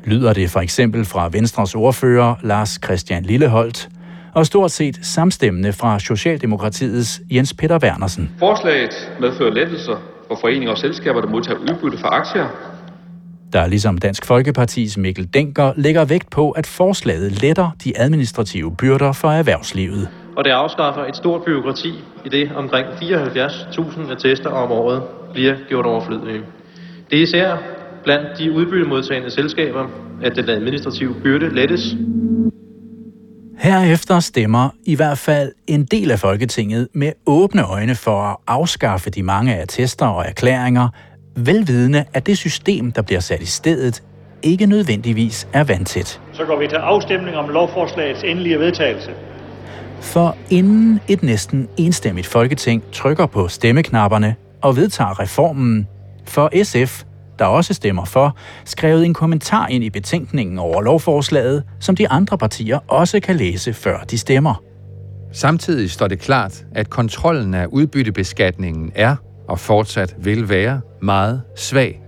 [0.04, 3.88] Lyder det for eksempel fra Venstres ordfører Lars Christian Lilleholdt,
[4.34, 8.30] og stort set samstemmende fra Socialdemokratiets Jens Peter Wernersen.
[8.38, 9.96] Forslaget medfører lettelser
[10.28, 12.46] for foreninger og selskaber, der modtager udbytte for aktier,
[13.52, 19.12] der ligesom Dansk Folkepartis Mikkel Denker lægger vægt på, at forslaget letter de administrative byrder
[19.12, 20.08] for erhvervslivet.
[20.38, 21.88] Og det afskaffer et stort byråkrati
[22.24, 26.42] i det omkring 74.000 attester om året bliver gjort overflødige.
[27.10, 27.56] Det er især
[28.04, 29.86] blandt de udbyttemodtagende selskaber,
[30.22, 31.94] at den administrative byrde lettes.
[33.58, 39.10] Herefter stemmer i hvert fald en del af Folketinget med åbne øjne for at afskaffe
[39.10, 40.88] de mange attester og erklæringer,
[41.36, 44.02] velvidende at det system, der bliver sat i stedet,
[44.42, 46.20] ikke nødvendigvis er vandtæt.
[46.32, 49.10] Så går vi til afstemning om lovforslagets endelige vedtagelse.
[50.00, 55.88] For inden et næsten enstemmigt Folketing trykker på stemmeknapperne og vedtager reformen,
[56.26, 57.02] for SF,
[57.38, 62.38] der også stemmer for, skrevet en kommentar ind i betænkningen over lovforslaget, som de andre
[62.38, 64.62] partier også kan læse, før de stemmer.
[65.32, 69.16] Samtidig står det klart, at kontrollen af udbyttebeskatningen er
[69.48, 72.02] og fortsat vil være meget svag,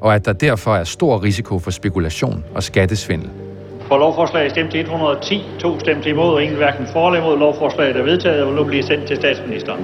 [0.00, 3.45] og at der derfor er stor risiko for spekulation og skattesvindel.
[3.88, 8.02] For lovforslaget stemte 110, to stemte imod, og ingen hverken for eller imod lovforslaget er
[8.02, 9.82] vedtaget og vil nu blive sendt til statsministeren.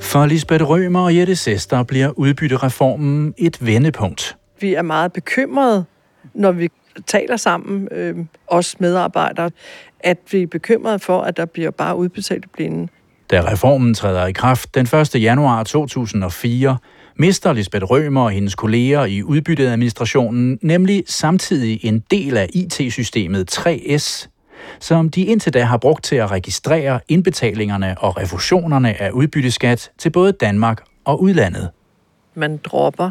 [0.00, 4.36] For Lisbeth Rømer og Jette Sester bliver udbyttereformen et vendepunkt.
[4.60, 5.84] Vi er meget bekymrede,
[6.34, 6.68] når vi
[7.06, 9.50] taler sammen, øh, os medarbejdere,
[10.00, 12.88] at vi er bekymrede for, at der bliver bare udbetalt blinde.
[13.30, 15.22] Da reformen træder i kraft den 1.
[15.22, 16.78] januar 2004,
[17.16, 24.28] mister Lisbeth Rømer og hendes kolleger i udbytteadministrationen nemlig samtidig en del af IT-systemet 3S,
[24.80, 30.10] som de indtil da har brugt til at registrere indbetalingerne og refusionerne af udbytteskat til
[30.10, 31.70] både Danmark og udlandet.
[32.34, 33.10] Man dropper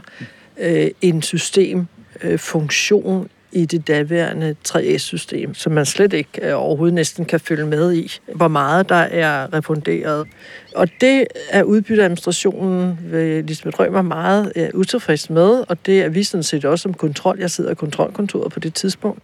[0.58, 7.26] øh, en systemfunktion øh, i det daværende 3S-system, som man slet ikke øh, overhovedet næsten
[7.26, 10.28] kan følge med i, hvor meget der er refunderet.
[10.76, 16.24] Og det er udbytteadministrationen ved Lisbeth Rømer meget øh, utilfreds med, og det er vi
[16.24, 17.40] sådan set også som kontrol.
[17.40, 19.24] Jeg sidder i kontrolkontoret på det tidspunkt.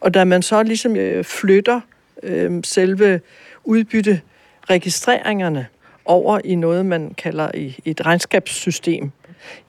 [0.00, 1.80] Og da man så ligesom øh, flytter
[2.22, 3.20] øh, selve
[3.64, 5.66] udbytteregistreringerne
[6.04, 7.50] over i noget, man kalder
[7.84, 9.10] et regnskabssystem,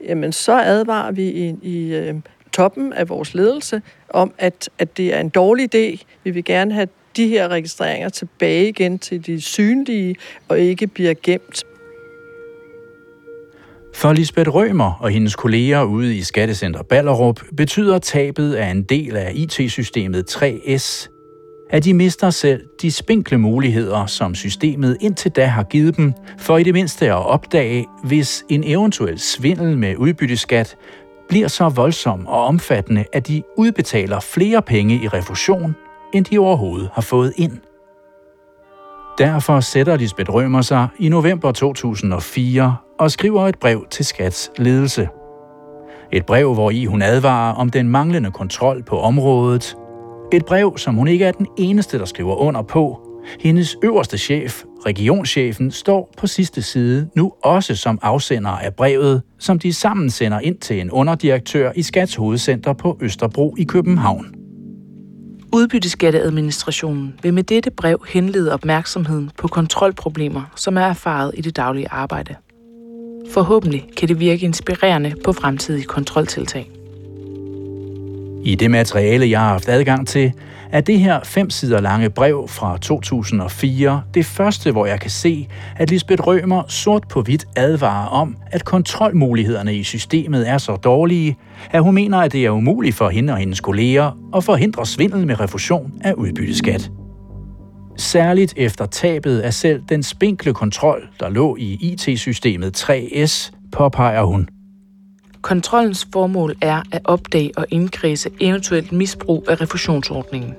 [0.04, 2.14] jamen så advarer vi i, i øh,
[2.52, 6.04] toppen af vores ledelse om, at, at det er en dårlig idé.
[6.24, 10.16] Vi vil gerne have de her registreringer tilbage igen til de synlige
[10.48, 11.64] og ikke bliver gemt.
[13.94, 19.16] For Lisbeth Rømer og hendes kolleger ude i Skattecenter Ballerup betyder tabet af en del
[19.16, 21.08] af IT-systemet 3S,
[21.70, 26.58] at de mister selv de spinkle muligheder, som systemet indtil da har givet dem, for
[26.58, 30.76] i det mindste at opdage, hvis en eventuel svindel med udbytteskat
[31.30, 35.76] bliver så voldsom og omfattende, at de udbetaler flere penge i refusion,
[36.14, 37.52] end de overhovedet har fået ind.
[39.18, 45.08] Derfor sætter Lisbeth Rømer sig i november 2004 og skriver et brev til Skats ledelse.
[46.12, 49.76] Et brev, hvor i hun advarer om den manglende kontrol på området.
[50.32, 53.00] Et brev, som hun ikke er den eneste, der skriver under på.
[53.40, 59.58] Hendes øverste chef, regionschefen, står på sidste side nu også som afsender af brevet, som
[59.58, 64.34] de sammen sender ind til en underdirektør i Skats hovedcenter på Østerbro i København.
[65.52, 71.88] Udbytteskatteadministrationen vil med dette brev henlede opmærksomheden på kontrolproblemer, som er erfaret i det daglige
[71.90, 72.34] arbejde.
[73.30, 76.70] Forhåbentlig kan det virke inspirerende på fremtidige kontroltiltag.
[78.44, 80.32] I det materiale, jeg har haft adgang til,
[80.72, 85.48] er det her fem sider lange brev fra 2004 det første, hvor jeg kan se,
[85.76, 91.36] at Lisbeth Rømer sort på hvidt advarer om, at kontrolmulighederne i systemet er så dårlige,
[91.70, 95.26] at hun mener, at det er umuligt for hende og hendes kolleger at forhindre svindel
[95.26, 96.90] med refusion af udbytteskat.
[97.96, 104.48] Særligt efter tabet af selv den spinkle kontrol, der lå i IT-systemet 3S, påpeger hun.
[105.42, 110.54] Kontrollens formål er at opdage og indkredse eventuelt misbrug af refusionsordningen.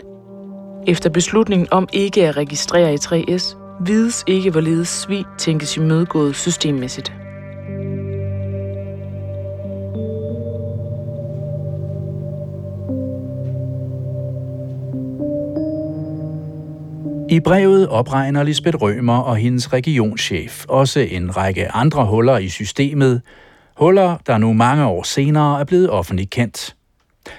[0.87, 7.13] Efter beslutningen om ikke at registrere i 3S, vides ikke, hvorledes svig tænkes imødegået systemmæssigt.
[17.29, 23.21] I brevet opregner Lisbeth Rømer og hendes regionschef også en række andre huller i systemet,
[23.81, 26.75] huller, der nu mange år senere er blevet offentligt kendt.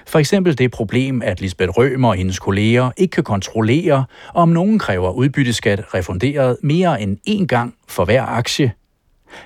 [0.07, 4.79] For eksempel det problem, at Lisbeth Rømer og hendes kolleger ikke kan kontrollere, om nogen
[4.79, 8.71] kræver udbytteskat refunderet mere end én gang for hver aktie.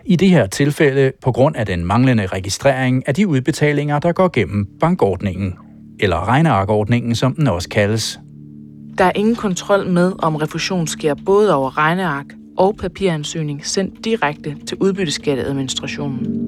[0.05, 4.29] I det her tilfælde på grund af den manglende registrering af de udbetalinger, der går
[4.33, 5.55] gennem bankordningen,
[5.99, 8.19] eller regnearkordningen, som den også kaldes.
[8.97, 12.25] Der er ingen kontrol med, om refusion sker både over regneark
[12.57, 16.47] og papiransøgning sendt direkte til udbytteskatteadministrationen.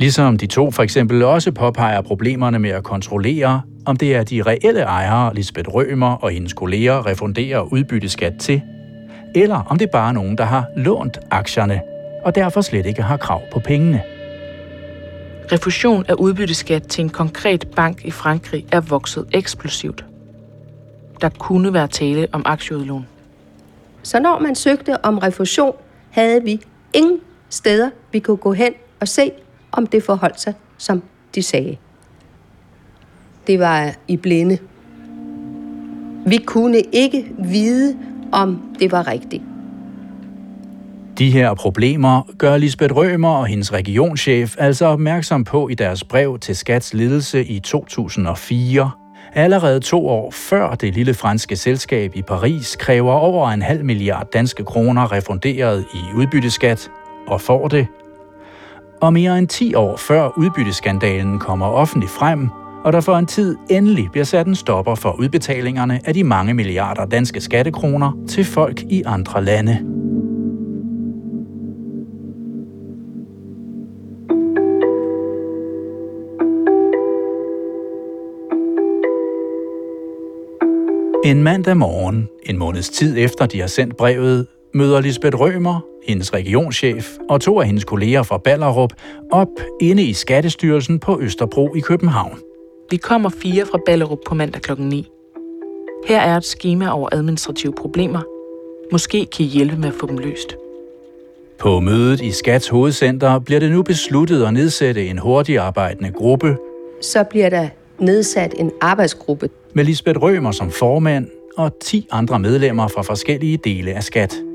[0.00, 4.42] Ligesom de to for eksempel også påpeger problemerne med at kontrollere, om det er de
[4.42, 8.62] reelle ejere, Lisbeth Rømer og hendes kolleger, refunderer udbytteskat til,
[9.34, 11.80] eller om det er bare nogen, der har lånt aktierne
[12.24, 14.02] og derfor slet ikke har krav på pengene.
[15.52, 20.04] Refusion af udbytteskat til en konkret bank i Frankrig er vokset eksplosivt.
[21.20, 23.06] Der kunne være tale om aktieudlån.
[24.02, 25.74] Så når man søgte om refusion,
[26.10, 26.60] havde vi
[26.92, 27.20] ingen
[27.50, 29.32] steder, vi kunne gå hen og se,
[29.72, 31.02] om det forholdt sig, som
[31.34, 31.76] de sagde.
[33.46, 34.58] Det var i blinde.
[36.26, 37.96] Vi kunne ikke vide,
[38.32, 39.42] om det var rigtigt.
[41.18, 46.38] De her problemer gør Lisbeth Rømer og hendes regionschef altså opmærksom på i deres brev
[46.38, 48.90] til Skats ledelse i 2004.
[49.34, 54.26] Allerede to år før det lille franske selskab i Paris kræver over en halv milliard
[54.32, 56.90] danske kroner refunderet i udbytteskat,
[57.26, 57.86] og får det.
[59.00, 62.48] Og mere end 10 år før udbytteskandalen kommer offentligt frem,
[62.84, 66.54] og der for en tid endelig bliver sat en stopper for udbetalingerne af de mange
[66.54, 69.72] milliarder danske skattekroner til folk i andre lande.
[81.24, 86.34] En mandag morgen, en måneds tid efter de har sendt brevet, møder Lisbeth Rømer, hendes
[86.34, 88.92] regionschef og to af hendes kolleger fra Ballerup
[89.30, 89.48] op
[89.80, 92.38] inde i Skattestyrelsen på Østerbro i København.
[92.90, 94.72] Vi kommer fire fra Ballerup på mandag kl.
[94.78, 95.08] 9.
[96.06, 98.20] Her er et schema over administrative problemer.
[98.92, 100.56] Måske kan I hjælpe med at få dem løst.
[101.58, 106.56] På mødet i Skats hovedcenter bliver det nu besluttet at nedsætte en hurtigarbejdende gruppe.
[107.02, 109.50] Så bliver der nedsat en arbejdsgruppe.
[109.72, 111.26] Med Lisbeth Rømer som formand
[111.56, 114.49] og 10 andre medlemmer fra forskellige dele af Skat.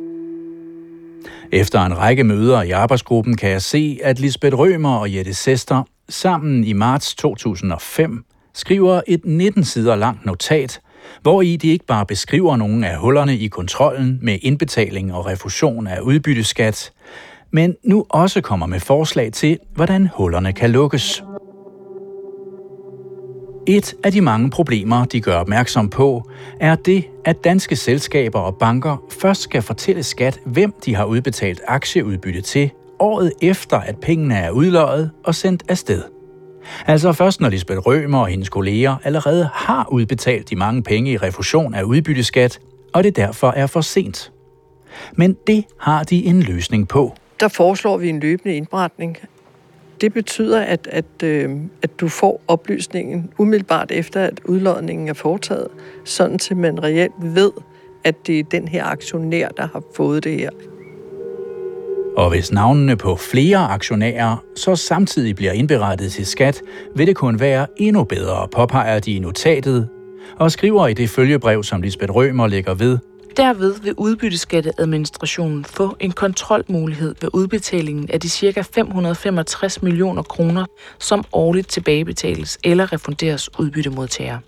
[1.51, 5.83] Efter en række møder i arbejdsgruppen kan jeg se, at Lisbeth Rømer og Jette Sester
[6.09, 10.79] sammen i marts 2005 skriver et 19 sider langt notat,
[11.21, 15.87] hvor i de ikke bare beskriver nogle af hullerne i kontrollen med indbetaling og refusion
[15.87, 16.91] af udbytteskat,
[17.51, 21.23] men nu også kommer med forslag til, hvordan hullerne kan lukkes.
[23.67, 28.55] Et af de mange problemer, de gør opmærksom på, er det, at danske selskaber og
[28.55, 34.35] banker først skal fortælle skat, hvem de har udbetalt aktieudbytte til, året efter, at pengene
[34.35, 36.03] er udløjet og sendt afsted.
[36.87, 41.17] Altså først når Lisbeth Rømer og hendes kolleger allerede har udbetalt de mange penge i
[41.17, 42.59] refusion af udbytteskat,
[42.93, 44.31] og det derfor er for sent.
[45.13, 47.15] Men det har de en løsning på.
[47.39, 49.17] Der foreslår vi en løbende indberetning
[50.05, 51.49] det betyder, at, at, øh,
[51.81, 55.67] at du får oplysningen umiddelbart efter, at udlodningen er foretaget,
[56.03, 57.51] sådan til man reelt ved,
[58.03, 60.49] at det er den her aktionær, der har fået det her.
[62.17, 66.61] Og hvis navnene på flere aktionærer så samtidig bliver indberettet til skat,
[66.95, 69.89] vil det kun være endnu bedre, påpeger de i notatet,
[70.39, 72.97] og skriver i det følgebrev, som Lisbeth Rømer lægger ved,
[73.37, 78.61] Derved vil udbytteskatteadministrationen få en kontrolmulighed ved udbetalingen af de ca.
[78.61, 80.65] 565 millioner kroner,
[80.99, 84.39] som årligt tilbagebetales eller refunderes udbyttemodtagere.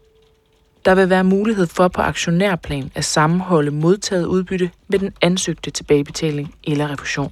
[0.85, 6.55] Der vil være mulighed for på aktionærplan at sammenholde modtaget udbytte med den ansøgte tilbagebetaling
[6.63, 7.31] eller refusion.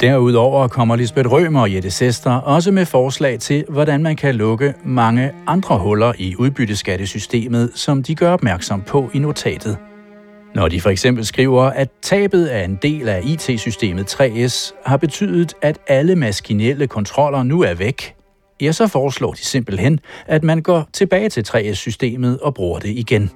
[0.00, 4.74] Derudover kommer Lisbeth Rømer og Jette Sester også med forslag til, hvordan man kan lukke
[4.84, 9.78] mange andre huller i udbytteskattesystemet, som de gør opmærksom på i notatet.
[10.54, 15.54] Når de for eksempel skriver, at tabet af en del af IT-systemet 3S har betydet,
[15.62, 18.14] at alle maskinelle kontroller nu er væk,
[18.60, 23.30] ja, så foreslår de simpelthen, at man går tilbage til 3S-systemet og bruger det igen.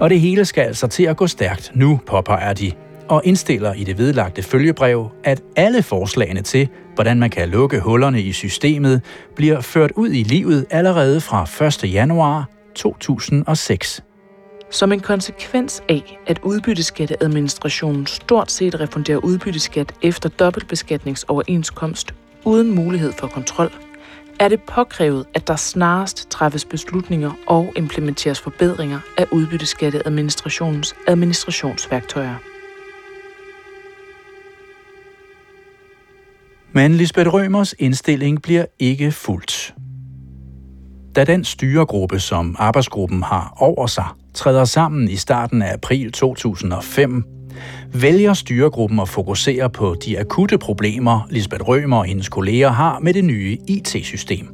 [0.00, 2.72] Og det hele skal altså til at gå stærkt nu, påpeger de,
[3.08, 8.22] og indstiller i det vedlagte følgebrev, at alle forslagene til, hvordan man kan lukke hullerne
[8.22, 9.00] i systemet,
[9.36, 11.92] bliver ført ud i livet allerede fra 1.
[11.92, 14.02] januar 2006.
[14.70, 23.26] Som en konsekvens af, at udbytteskatteadministrationen stort set refunderer udbytteskat efter dobbeltbeskatningsoverenskomst uden mulighed for
[23.26, 23.70] kontrol,
[24.40, 32.51] er det påkrævet, at der snarest træffes beslutninger og implementeres forbedringer af udbytteskatteadministrationens administrationsværktøjer.
[36.74, 39.74] Men Lisbeth Rømers indstilling bliver ikke fuldt.
[41.16, 47.24] Da den styregruppe, som arbejdsgruppen har over sig, træder sammen i starten af april 2005,
[47.94, 53.14] vælger styregruppen at fokusere på de akutte problemer, Lisbeth Rømer og hendes kolleger har med
[53.14, 54.48] det nye IT-system.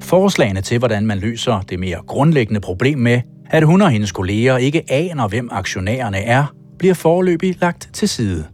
[0.00, 4.56] Forslagene til, hvordan man løser det mere grundlæggende problem med, at hun og hendes kolleger
[4.56, 8.44] ikke aner, hvem aktionærerne er, bliver forløbig lagt til side.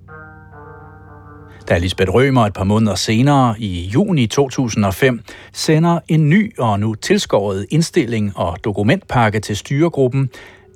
[1.69, 5.21] Da Lisbeth Rømer et par måneder senere, i juni 2005,
[5.53, 10.31] sender en ny og nu tilskåret indstilling og dokumentpakke til styregruppen,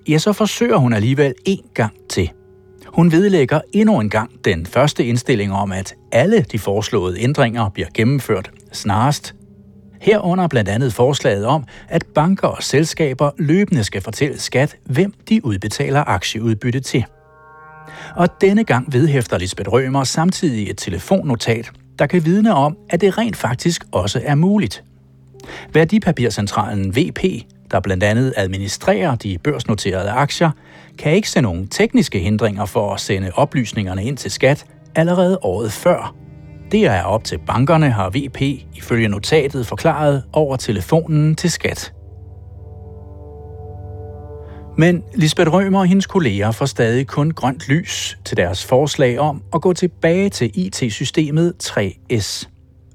[0.09, 2.30] ja, så forsøger hun alligevel en gang til.
[2.86, 7.89] Hun vedlægger endnu en gang den første indstilling om, at alle de foreslåede ændringer bliver
[7.95, 9.34] gennemført snarest.
[10.01, 15.45] Herunder blandt andet forslaget om, at banker og selskaber løbende skal fortælle skat, hvem de
[15.45, 17.05] udbetaler aktieudbytte til.
[18.16, 23.18] Og denne gang vedhæfter Lisbeth Rømer samtidig et telefonnotat, der kan vidne om, at det
[23.18, 24.84] rent faktisk også er muligt.
[25.74, 27.24] Værdipapircentralen VP,
[27.70, 30.51] der blandt andet administrerer de børsnoterede aktier,
[30.99, 34.64] kan ikke se nogen tekniske hindringer for at sende oplysningerne ind til skat
[34.95, 36.14] allerede året før.
[36.72, 38.41] Det er op til bankerne, har VP
[38.74, 41.93] ifølge notatet forklaret over telefonen til skat.
[44.80, 49.42] Men Lisbeth Rømer og hendes kolleger får stadig kun grønt lys til deres forslag om
[49.54, 52.48] at gå tilbage til IT-systemet 3S.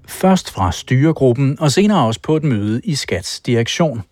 [0.08, 4.04] Først fra styregruppen og senere også på et møde i Skats direktion.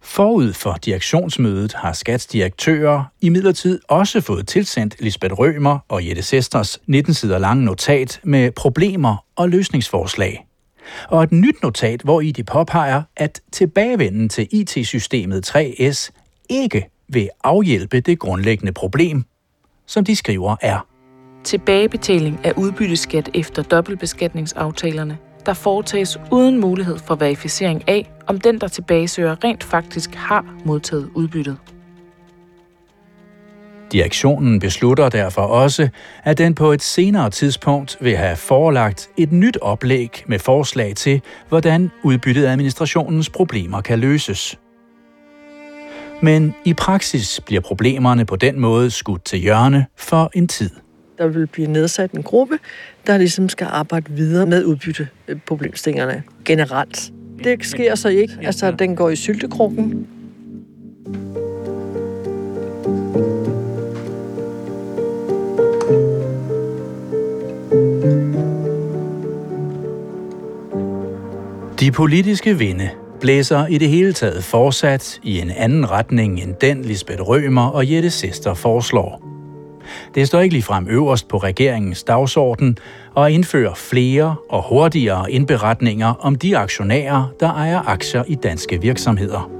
[0.00, 6.78] Forud for direktionsmødet har Skats direktører imidlertid også fået tilsendt Lisbeth Rømer og Jette Sesters
[6.86, 10.46] 19 sider lange notat med problemer og løsningsforslag.
[11.08, 16.10] Og et nyt notat, hvor i de påpeger, at tilbagevenden til IT-systemet 3S
[16.50, 19.24] ikke vil afhjælpe det grundlæggende problem,
[19.86, 20.86] som de skriver er.
[21.44, 28.68] Tilbagebetaling af udbytteskat efter dobbeltbeskatningsaftalerne, der foretages uden mulighed for verificering af, om den, der
[28.68, 31.56] tilbagesøger, rent faktisk har modtaget udbyttet.
[33.92, 35.88] Direktionen beslutter derfor også,
[36.24, 41.22] at den på et senere tidspunkt vil have forelagt et nyt oplæg med forslag til,
[41.48, 44.58] hvordan udbyttet administrationens problemer kan løses.
[46.22, 50.70] Men i praksis bliver problemerne på den måde skudt til hjørne for en tid.
[51.18, 52.58] Der vil blive nedsat en gruppe,
[53.06, 57.12] der ligesom skal arbejde videre med udbytteproblemstillingerne generelt.
[57.44, 58.38] Det sker så ikke.
[58.42, 60.06] Altså, den går i syltekrukken.
[71.80, 72.90] De politiske vinde
[73.20, 77.92] blæser i det hele taget fortsat i en anden retning end den Lisbeth Rømer og
[77.92, 79.22] Jette Sester foreslår.
[80.14, 82.78] Det står ikke ligefrem øverst på regeringens dagsorden
[83.14, 89.50] og indføre flere og hurtigere indberetninger om de aktionærer, der ejer aktier i danske virksomheder.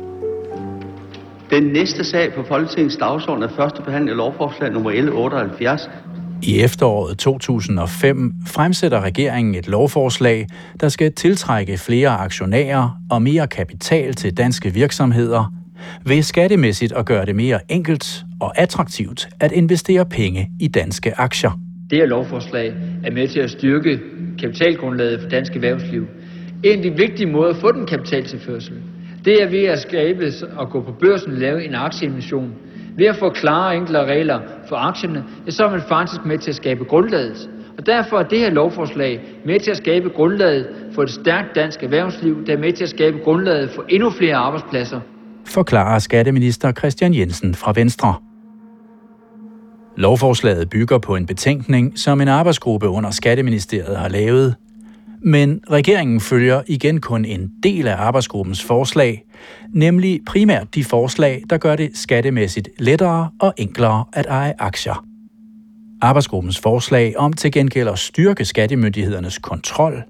[1.50, 5.90] Den næste sag på Folketingets dagsorden er første behandling af lovforslag nummer L78,
[6.42, 10.46] i efteråret 2005 fremsætter regeringen et lovforslag,
[10.80, 15.52] der skal tiltrække flere aktionærer og mere kapital til danske virksomheder,
[16.06, 21.50] ved skattemæssigt at gøre det mere enkelt og attraktivt at investere penge i danske aktier.
[21.90, 22.72] Det her lovforslag
[23.04, 23.98] er med til at styrke
[24.38, 26.06] kapitalgrundlaget for dansk erhvervsliv.
[26.64, 28.74] En af de vigtige måder at få den kapitaltilførsel,
[29.24, 32.54] det er ved at skabe og gå på børsen og lave en aktieemission,
[33.00, 36.50] ved at få klare og regler for aktierne, ja, så er man faktisk med til
[36.50, 37.50] at skabe grundlaget.
[37.78, 41.82] Og derfor er det her lovforslag med til at skabe grundlaget for et stærkt dansk
[41.82, 45.00] erhvervsliv, der er med til at skabe grundlaget for endnu flere arbejdspladser.
[45.46, 48.14] Forklarer skatteminister Christian Jensen fra Venstre.
[49.96, 54.54] Lovforslaget bygger på en betænkning, som en arbejdsgruppe under Skatteministeriet har lavet,
[55.22, 59.24] men regeringen følger igen kun en del af arbejdsgruppens forslag,
[59.74, 65.04] nemlig primært de forslag, der gør det skattemæssigt lettere og enklere at eje aktier.
[66.02, 70.02] Arbejdsgruppens forslag om til gengæld at styrke skattemyndighedernes kontrol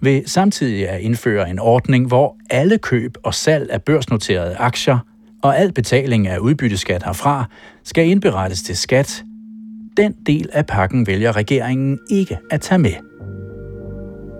[0.00, 4.98] vil samtidig at indføre en ordning, hvor alle køb og salg af børsnoterede aktier
[5.42, 7.44] og al betaling af udbytteskat herfra
[7.84, 9.24] skal indberettes til skat.
[9.96, 13.11] Den del af pakken vælger regeringen ikke at tage med.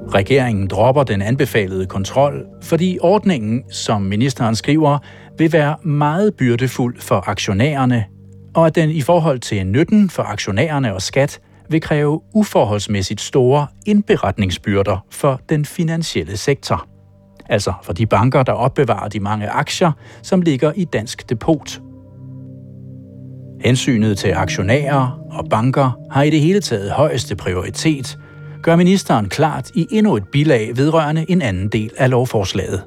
[0.09, 4.99] Regeringen dropper den anbefalede kontrol, fordi ordningen, som ministeren skriver,
[5.39, 8.05] vil være meget byrdefuld for aktionærerne,
[8.55, 11.41] og at den i forhold til nytten for aktionærerne og skat
[11.71, 16.87] vil kræve uforholdsmæssigt store indberetningsbyrder for den finansielle sektor.
[17.49, 19.93] Altså for de banker, der opbevarer de mange aktier,
[20.23, 21.81] som ligger i dansk depot.
[23.61, 28.19] Hensynet til aktionærer og banker har i det hele taget højeste prioritet,
[28.63, 32.83] gør ministeren klart i endnu et bilag vedrørende en anden del af lovforslaget.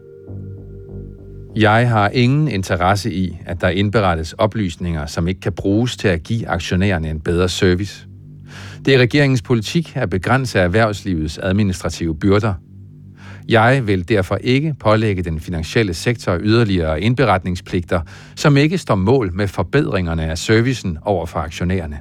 [1.55, 6.23] Jeg har ingen interesse i, at der indberettes oplysninger, som ikke kan bruges til at
[6.23, 8.07] give aktionærerne en bedre service.
[8.85, 12.53] Det er regeringens politik at begrænse erhvervslivets administrative byrder.
[13.49, 18.01] Jeg vil derfor ikke pålægge den finansielle sektor yderligere indberetningspligter,
[18.35, 21.99] som ikke står mål med forbedringerne af servicen over for aktionærerne.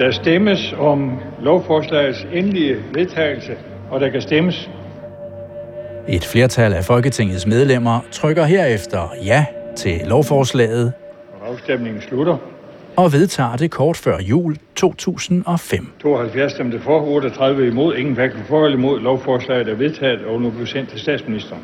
[0.00, 3.52] Der stemmes om lovforslagets endelige vedtagelse,
[3.90, 4.70] og der kan stemmes.
[6.08, 9.46] Et flertal af Folketingets medlemmer trykker herefter ja
[9.76, 10.92] til lovforslaget.
[11.46, 12.36] Afstemningen slutter.
[12.96, 15.92] Og vedtager det kort før jul 2005.
[16.02, 19.00] 72 stemte for, 38 imod, ingen hverken for eller imod.
[19.00, 21.62] Lovforslaget er vedtaget og nu bliver sendt til statsministeren.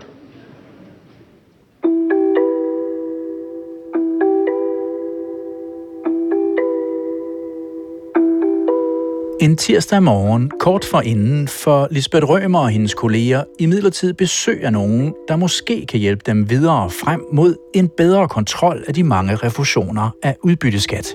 [9.47, 14.73] En tirsdag morgen, kort for inden, får Lisbeth Rømer og hendes kolleger imidlertid besøg af
[14.73, 19.37] nogen, der måske kan hjælpe dem videre frem mod en bedre kontrol af de mange
[19.37, 21.15] refusioner af udbytteskat.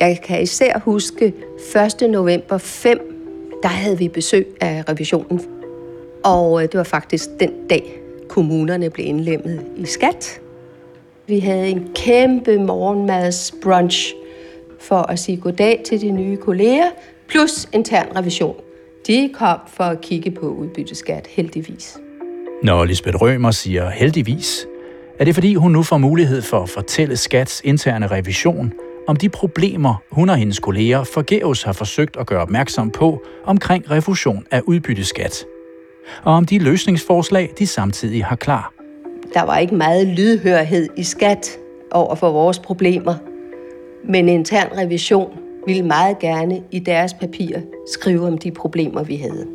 [0.00, 1.34] Jeg kan især huske
[2.02, 2.10] 1.
[2.10, 2.98] november 5,
[3.62, 5.40] der havde vi besøg af revisionen.
[6.24, 10.40] Og øh, det var faktisk den dag, kommunerne blev indlemmet i skat.
[11.26, 14.14] Vi havde en kæmpe morgenmadsbrunch
[14.80, 16.90] for at sige goddag til de nye kolleger,
[17.28, 18.56] plus intern revision.
[19.06, 21.98] De kom for at kigge på udbytteskat, heldigvis.
[22.62, 24.66] Når Lisbeth Rømer siger heldigvis,
[25.18, 28.72] er det fordi hun nu får mulighed for at fortælle Skats interne revision
[29.08, 33.90] om de problemer, hun og hendes kolleger forgæves har forsøgt at gøre opmærksom på omkring
[33.90, 35.44] refusion af udbytteskat.
[36.22, 38.72] Og om de løsningsforslag, de samtidig har klar.
[39.34, 41.58] Der var ikke meget lydhørhed i skat
[41.90, 43.14] over for vores problemer,
[44.04, 47.60] men intern revision ville meget gerne i deres papirer
[47.92, 49.46] skrive om de problemer, vi havde.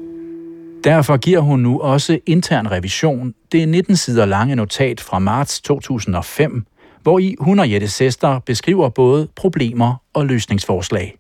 [0.84, 6.66] Derfor giver hun nu også intern revision det 19 sider lange notat fra marts 2005,
[7.04, 11.18] hvor i hun og Jette Sester beskriver både problemer og løsningsforslag.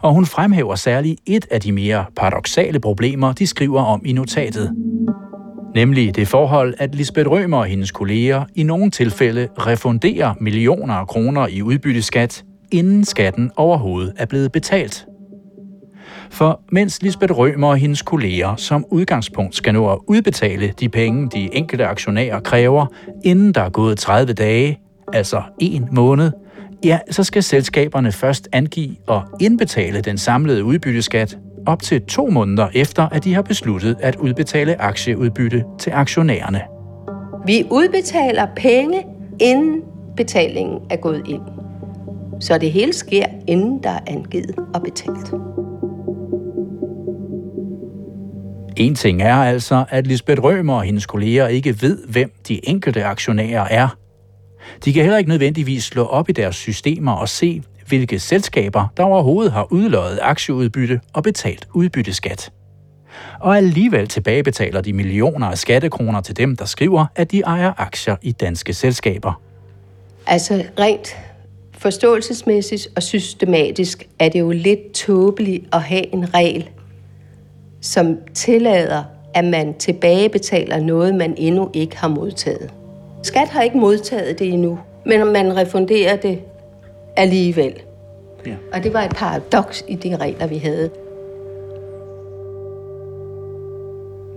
[0.00, 4.72] Og hun fremhæver særligt et af de mere paradoxale problemer, de skriver om i notatet.
[5.74, 11.06] Nemlig det forhold, at Lisbeth Rømer og hendes kolleger i nogle tilfælde refunderer millioner af
[11.06, 12.44] kroner i udbytteskat,
[12.74, 15.06] inden skatten overhovedet er blevet betalt.
[16.30, 21.28] For mens Lisbeth Rømer og hendes kolleger som udgangspunkt skal nå at udbetale de penge,
[21.28, 22.86] de enkelte aktionærer kræver,
[23.24, 24.80] inden der er gået 30 dage,
[25.12, 26.30] altså en måned,
[26.84, 32.68] ja, så skal selskaberne først angive og indbetale den samlede udbytteskat op til to måneder
[32.74, 36.60] efter, at de har besluttet at udbetale aktieudbytte til aktionærerne.
[37.46, 39.06] Vi udbetaler penge,
[39.40, 39.82] inden
[40.16, 41.53] betalingen er gået ind.
[42.40, 45.34] Så det hele sker, inden der er angivet og betalt.
[48.76, 53.04] En ting er altså, at Lisbeth Rømer og hendes kolleger ikke ved, hvem de enkelte
[53.04, 53.88] aktionærer er.
[54.84, 59.02] De kan heller ikke nødvendigvis slå op i deres systemer og se, hvilke selskaber, der
[59.02, 62.52] overhovedet har udløjet aktieudbytte og betalt udbytteskat.
[63.40, 68.16] Og alligevel tilbagebetaler de millioner af skattekroner til dem, der skriver, at de ejer aktier
[68.22, 69.40] i danske selskaber.
[70.26, 71.16] Altså rent
[71.78, 76.70] forståelsesmæssigt og systematisk er det jo lidt tåbeligt at have en regel,
[77.80, 79.04] som tillader,
[79.34, 82.70] at man tilbagebetaler noget, man endnu ikke har modtaget.
[83.22, 86.40] Skat har ikke modtaget det endnu, men man refunderer det
[87.16, 87.74] alligevel.
[88.46, 88.54] Ja.
[88.72, 90.90] Og det var et paradoks i de regler, vi havde.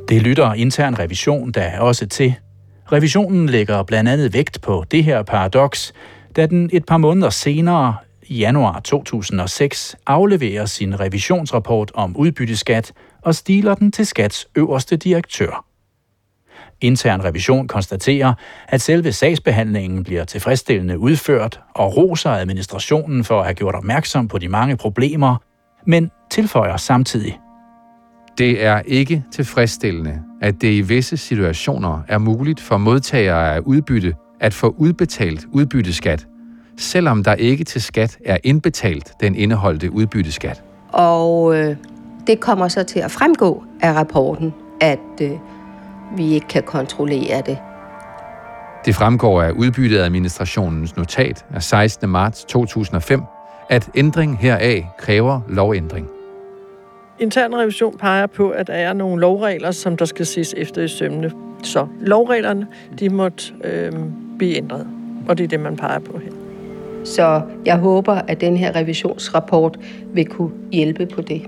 [0.10, 2.34] Det lytter intern revision der også til.
[2.92, 5.94] Revisionen lægger blandt andet vægt på det her paradoks,
[6.38, 7.96] da den et par måneder senere,
[8.28, 15.66] i januar 2006, afleverer sin revisionsrapport om udbytteskat og stiler den til Skats øverste direktør.
[16.82, 18.34] Intern revision konstaterer,
[18.68, 24.38] at selve sagsbehandlingen bliver tilfredsstillende udført og roser administrationen for at have gjort opmærksom på
[24.38, 25.36] de mange problemer,
[25.86, 27.40] men tilføjer samtidig.
[28.38, 34.14] Det er ikke tilfredsstillende, at det i visse situationer er muligt for modtagere af udbytte
[34.40, 36.28] at få udbetalt udbytteskat,
[36.78, 40.64] selvom der ikke til skat er indbetalt den indeholdte udbytteskat.
[40.94, 41.76] Og øh,
[42.28, 45.32] det kommer så til at fremgå af rapporten, at øh,
[46.18, 47.58] vi ikke kan kontrollere det.
[48.86, 52.10] Det fremgår af udbytteadministrationens notat af 16.
[52.10, 53.22] marts 2005,
[53.70, 56.08] at ændring heraf kræver lovændring.
[57.20, 60.88] Intern revision peger på, at der er nogle lovregler, som der skal ses efter i
[60.88, 61.32] sømne.
[61.64, 62.68] Så lovreglerne,
[63.00, 63.92] de måtte øh,
[64.38, 64.88] blive ændret,
[65.28, 66.32] og det er det, man peger på her.
[67.04, 69.80] Så jeg håber, at den her revisionsrapport
[70.14, 71.42] vil kunne hjælpe på det.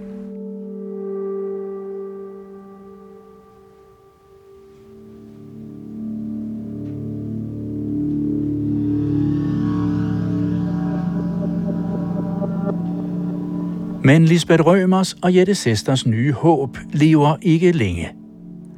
[14.09, 18.09] Men Lisbeth Rømers og Jette Sesters nye håb lever ikke længe.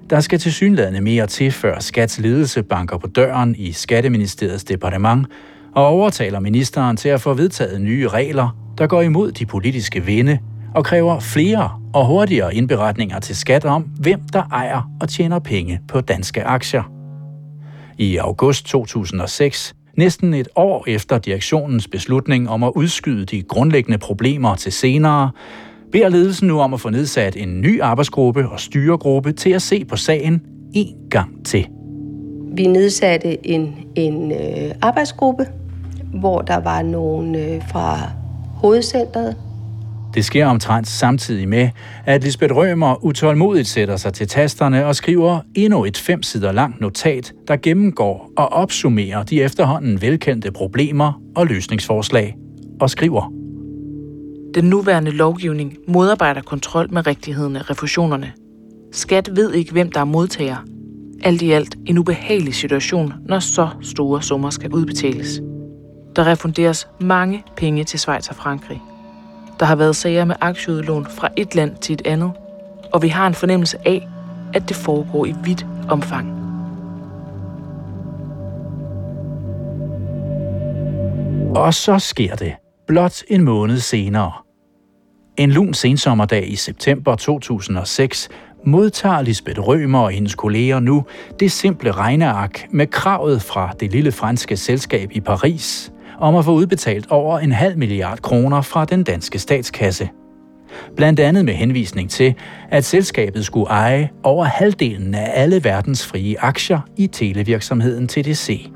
[0.10, 5.28] Der skal til synlædende mere til, før Skats ledelse banker på døren i Skatteministeriets departement
[5.76, 10.40] og overtaler ministeren til at få vedtaget nye regler der går imod de politiske vinde
[10.76, 15.80] og kræver flere og hurtigere indberetninger til skat om, hvem der ejer og tjener penge
[15.88, 16.84] på danske aktier.
[17.98, 24.56] I august 2006, næsten et år efter direktionens beslutning om at udskyde de grundlæggende problemer
[24.56, 25.32] til senere,
[25.92, 29.86] beder ledelsen nu om at få nedsat en ny arbejdsgruppe og styregruppe til at se
[29.86, 30.42] på sagen
[30.74, 31.68] en gang til.
[32.56, 35.46] Vi nedsatte en, en øh, arbejdsgruppe,
[36.14, 38.00] hvor der var nogen øh, fra
[38.56, 39.36] hovedcentret.
[40.14, 41.70] Det sker omtrent samtidig med,
[42.06, 46.82] at Lisbeth Rømer utålmodigt sætter sig til tasterne og skriver endnu et fem sider langt
[46.82, 52.36] notat, der gennemgår og opsummerer de efterhånden velkendte problemer og løsningsforslag,
[52.82, 53.32] og skriver
[54.54, 58.32] Den nuværende lovgivning modarbejder kontrol med rigtigheden af refusionerne.
[58.92, 60.58] Skat ved ikke, hvem der er modtager.
[61.24, 65.42] Alt i alt en ubehagelig situation, når så store summer skal udbetales.
[66.16, 68.82] Der refunderes mange penge til Schweiz og Frankrig.
[69.62, 72.32] Der har været sager med aktieudlån fra et land til et andet,
[72.94, 74.08] og vi har en fornemmelse af,
[74.54, 76.28] at det foregår i vidt omfang.
[81.56, 82.54] Og så sker det,
[82.88, 84.32] blot en måned senere.
[85.38, 88.30] En lun sensommerdag i september 2006
[88.66, 91.06] modtager Lisbeth Rømer og hendes kolleger nu
[91.40, 95.92] det simple regneark med kravet fra det lille franske selskab i Paris
[96.22, 100.10] om at få udbetalt over en halv milliard kroner fra den danske statskasse.
[100.96, 102.36] Blandt andet med henvisning til,
[102.70, 108.72] at selskabet skulle eje over halvdelen af alle verdens frie aktier i televirksomheden TDC.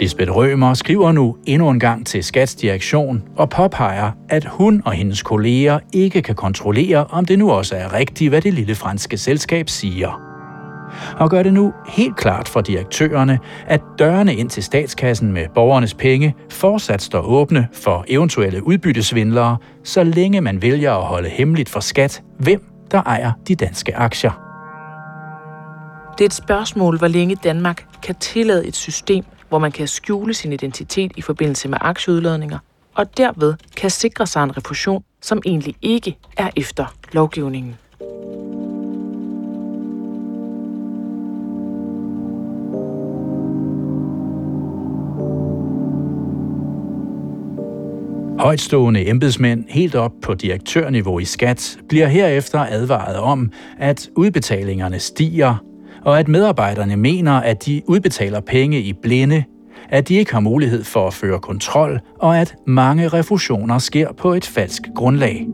[0.00, 5.22] Lisbeth Rømer skriver nu endnu en gang til Skatsdirektion og påpeger, at hun og hendes
[5.22, 9.68] kolleger ikke kan kontrollere, om det nu også er rigtigt, hvad det lille franske selskab
[9.68, 10.25] siger.
[11.18, 15.94] Og gør det nu helt klart for direktørerne, at dørene ind til statskassen med borgernes
[15.94, 21.80] penge fortsat står åbne for eventuelle udbyttesvindlere, så længe man vælger at holde hemmeligt for
[21.80, 24.30] skat, hvem der ejer de danske aktier.
[26.18, 30.34] Det er et spørgsmål, hvor længe Danmark kan tillade et system, hvor man kan skjule
[30.34, 32.58] sin identitet i forbindelse med aktieudladninger,
[32.94, 37.76] og derved kan sikre sig en refusion, som egentlig ikke er efter lovgivningen.
[48.46, 55.54] Højtstående embedsmænd helt op på direktørniveau i skat bliver herefter advaret om, at udbetalingerne stiger,
[56.04, 59.44] og at medarbejderne mener, at de udbetaler penge i blinde,
[59.88, 64.32] at de ikke har mulighed for at føre kontrol, og at mange refusioner sker på
[64.32, 65.46] et falsk grundlag.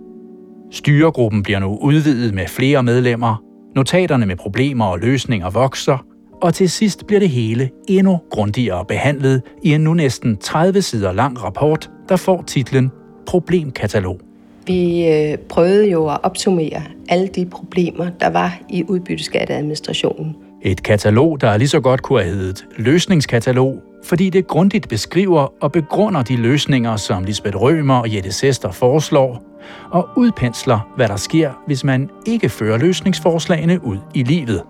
[0.70, 3.42] Styregruppen bliver nu udvidet med flere medlemmer,
[3.76, 6.04] notaterne med problemer og løsninger vokser,
[6.42, 11.12] og til sidst bliver det hele endnu grundigere behandlet i en nu næsten 30 sider
[11.12, 12.90] lang rapport, der får titlen
[13.26, 14.20] Problemkatalog.
[14.66, 20.36] Vi øh, prøvede jo at opsummere alle de problemer, der var i udbytteskatteadministrationen.
[20.62, 25.72] Et katalog, der lige så godt kunne have heddet løsningskatalog, fordi det grundigt beskriver og
[25.72, 29.42] begrunder de løsninger, som Lisbeth Rømer og Jette Sester foreslår,
[29.90, 34.62] og udpensler, hvad der sker, hvis man ikke fører løsningsforslagene ud i livet.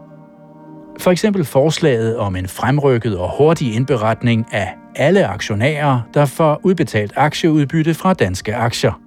[0.99, 7.13] For eksempel forslaget om en fremrykket og hurtig indberetning af alle aktionærer, der får udbetalt
[7.17, 9.01] aktieudbytte fra danske aktier.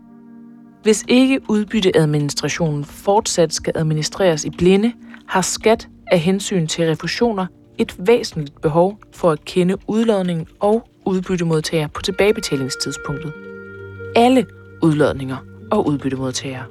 [0.83, 4.93] Hvis ikke udbytteadministrationen fortsat skal administreres i blinde,
[5.27, 7.45] har skat af hensyn til refusioner
[7.77, 13.33] et væsentligt behov for at kende udladningen og udbyttemodtager på tilbagebetalingstidspunktet.
[14.15, 14.45] Alle
[14.81, 15.37] udladninger
[15.71, 16.63] og udbyttemodtagere.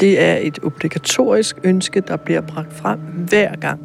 [0.00, 3.80] Det er et obligatorisk ønske, der bliver bragt frem hver gang.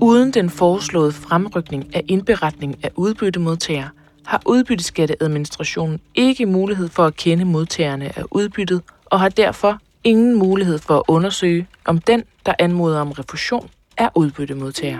[0.00, 3.88] Uden den foreslåede fremrykning af indberetning af udbyttemodtagere,
[4.26, 10.78] har udbytteskatteadministrationen ikke mulighed for at kende modtagerne af udbyttet, og har derfor ingen mulighed
[10.78, 14.98] for at undersøge, om den, der anmoder om refusion, er udbyttemodtager.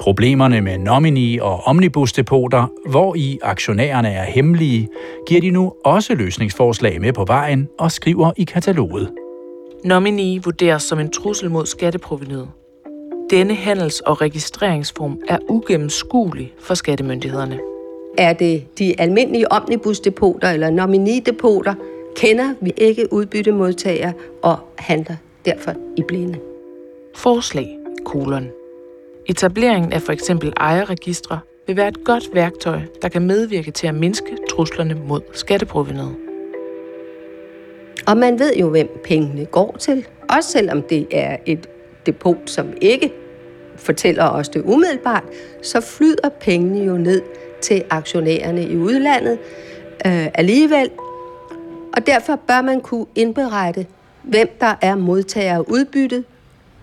[0.00, 4.88] Problemerne med nomini- og omnibusdepoter, hvor i aktionærerne er hemmelige,
[5.28, 9.10] giver de nu også løsningsforslag med på vejen og skriver i kataloget.
[9.84, 12.48] Nomini vurderes som en trussel mod skatteprovenyet.
[13.30, 17.60] Denne handels- og registreringsform er ugennemskuelig for skattemyndighederne.
[18.18, 21.74] Er det de almindelige omnibusdepoter eller nominidepoter,
[22.16, 26.38] kender vi ikke udbyttemodtagere og handler derfor i blinde.
[27.14, 28.59] Forslag, kolon.
[29.30, 33.94] Etableringen af for eksempel ejerregistre vil være et godt værktøj, der kan medvirke til at
[33.94, 36.16] mindske truslerne mod skatteprovenet.
[38.06, 41.66] Og man ved jo, hvem pengene går til, også selvom det er et
[42.06, 43.12] depot, som ikke
[43.76, 45.24] fortæller os det umiddelbart,
[45.62, 47.22] så flyder pengene jo ned
[47.62, 49.38] til aktionærerne i udlandet
[50.06, 50.90] øh, alligevel.
[51.96, 53.86] Og derfor bør man kunne indberette,
[54.22, 56.24] hvem der er modtager af udbyttet,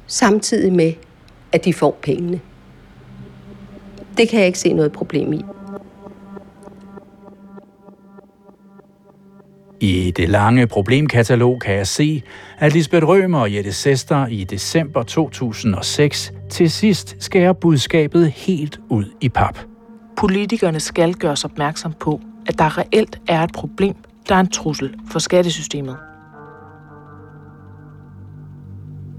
[0.08, 0.94] samtidig med,
[1.52, 2.40] at de får pengene.
[4.18, 5.42] Det kan jeg ikke se noget problem i.
[9.80, 12.24] I det lange problemkatalog kan jeg se,
[12.58, 19.06] at Lisbeth Rømer og Jette Sester i december 2006 til sidst skærer budskabet helt ud
[19.22, 19.60] i pap.
[20.18, 23.96] Politikerne skal gøres opmærksom på, at der reelt er et problem,
[24.30, 25.98] der er en trussel for skattesystemet.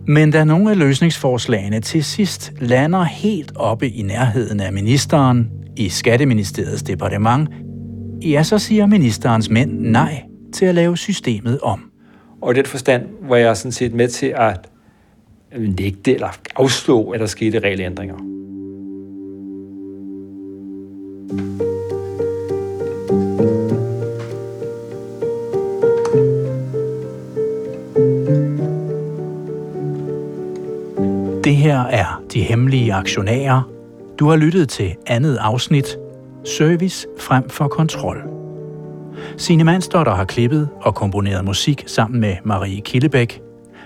[0.08, 5.88] Men da nogle af løsningsforslagene til sidst lander helt oppe i nærheden af ministeren i
[5.88, 7.48] Skatteministeriets departement,
[8.22, 11.90] ja, så siger ministerens mænd nej til at lave systemet om.
[12.42, 14.68] Og i den forstand var jeg sådan set med til at
[15.56, 18.16] øh, nægte eller afslå, at der skete regelændringer.
[31.48, 33.62] Det her er De Hemmelige Aktionærer.
[34.18, 35.96] Du har lyttet til andet afsnit,
[36.44, 38.22] Service frem for kontrol.
[39.36, 43.40] Signe Manstotter har klippet og komponeret musik sammen med Marie Killebæk.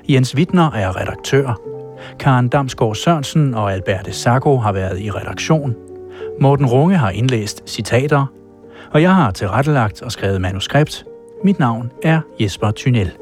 [0.09, 1.61] Jens Wittner er redaktør.
[2.21, 5.75] Karen Damsgaard Sørensen og Alberte Sacco har været i redaktion.
[6.41, 8.27] Morten Runge har indlæst citater.
[8.93, 11.05] Og jeg har tilrettelagt og skrevet manuskript.
[11.45, 13.22] Mit navn er Jesper Thynel.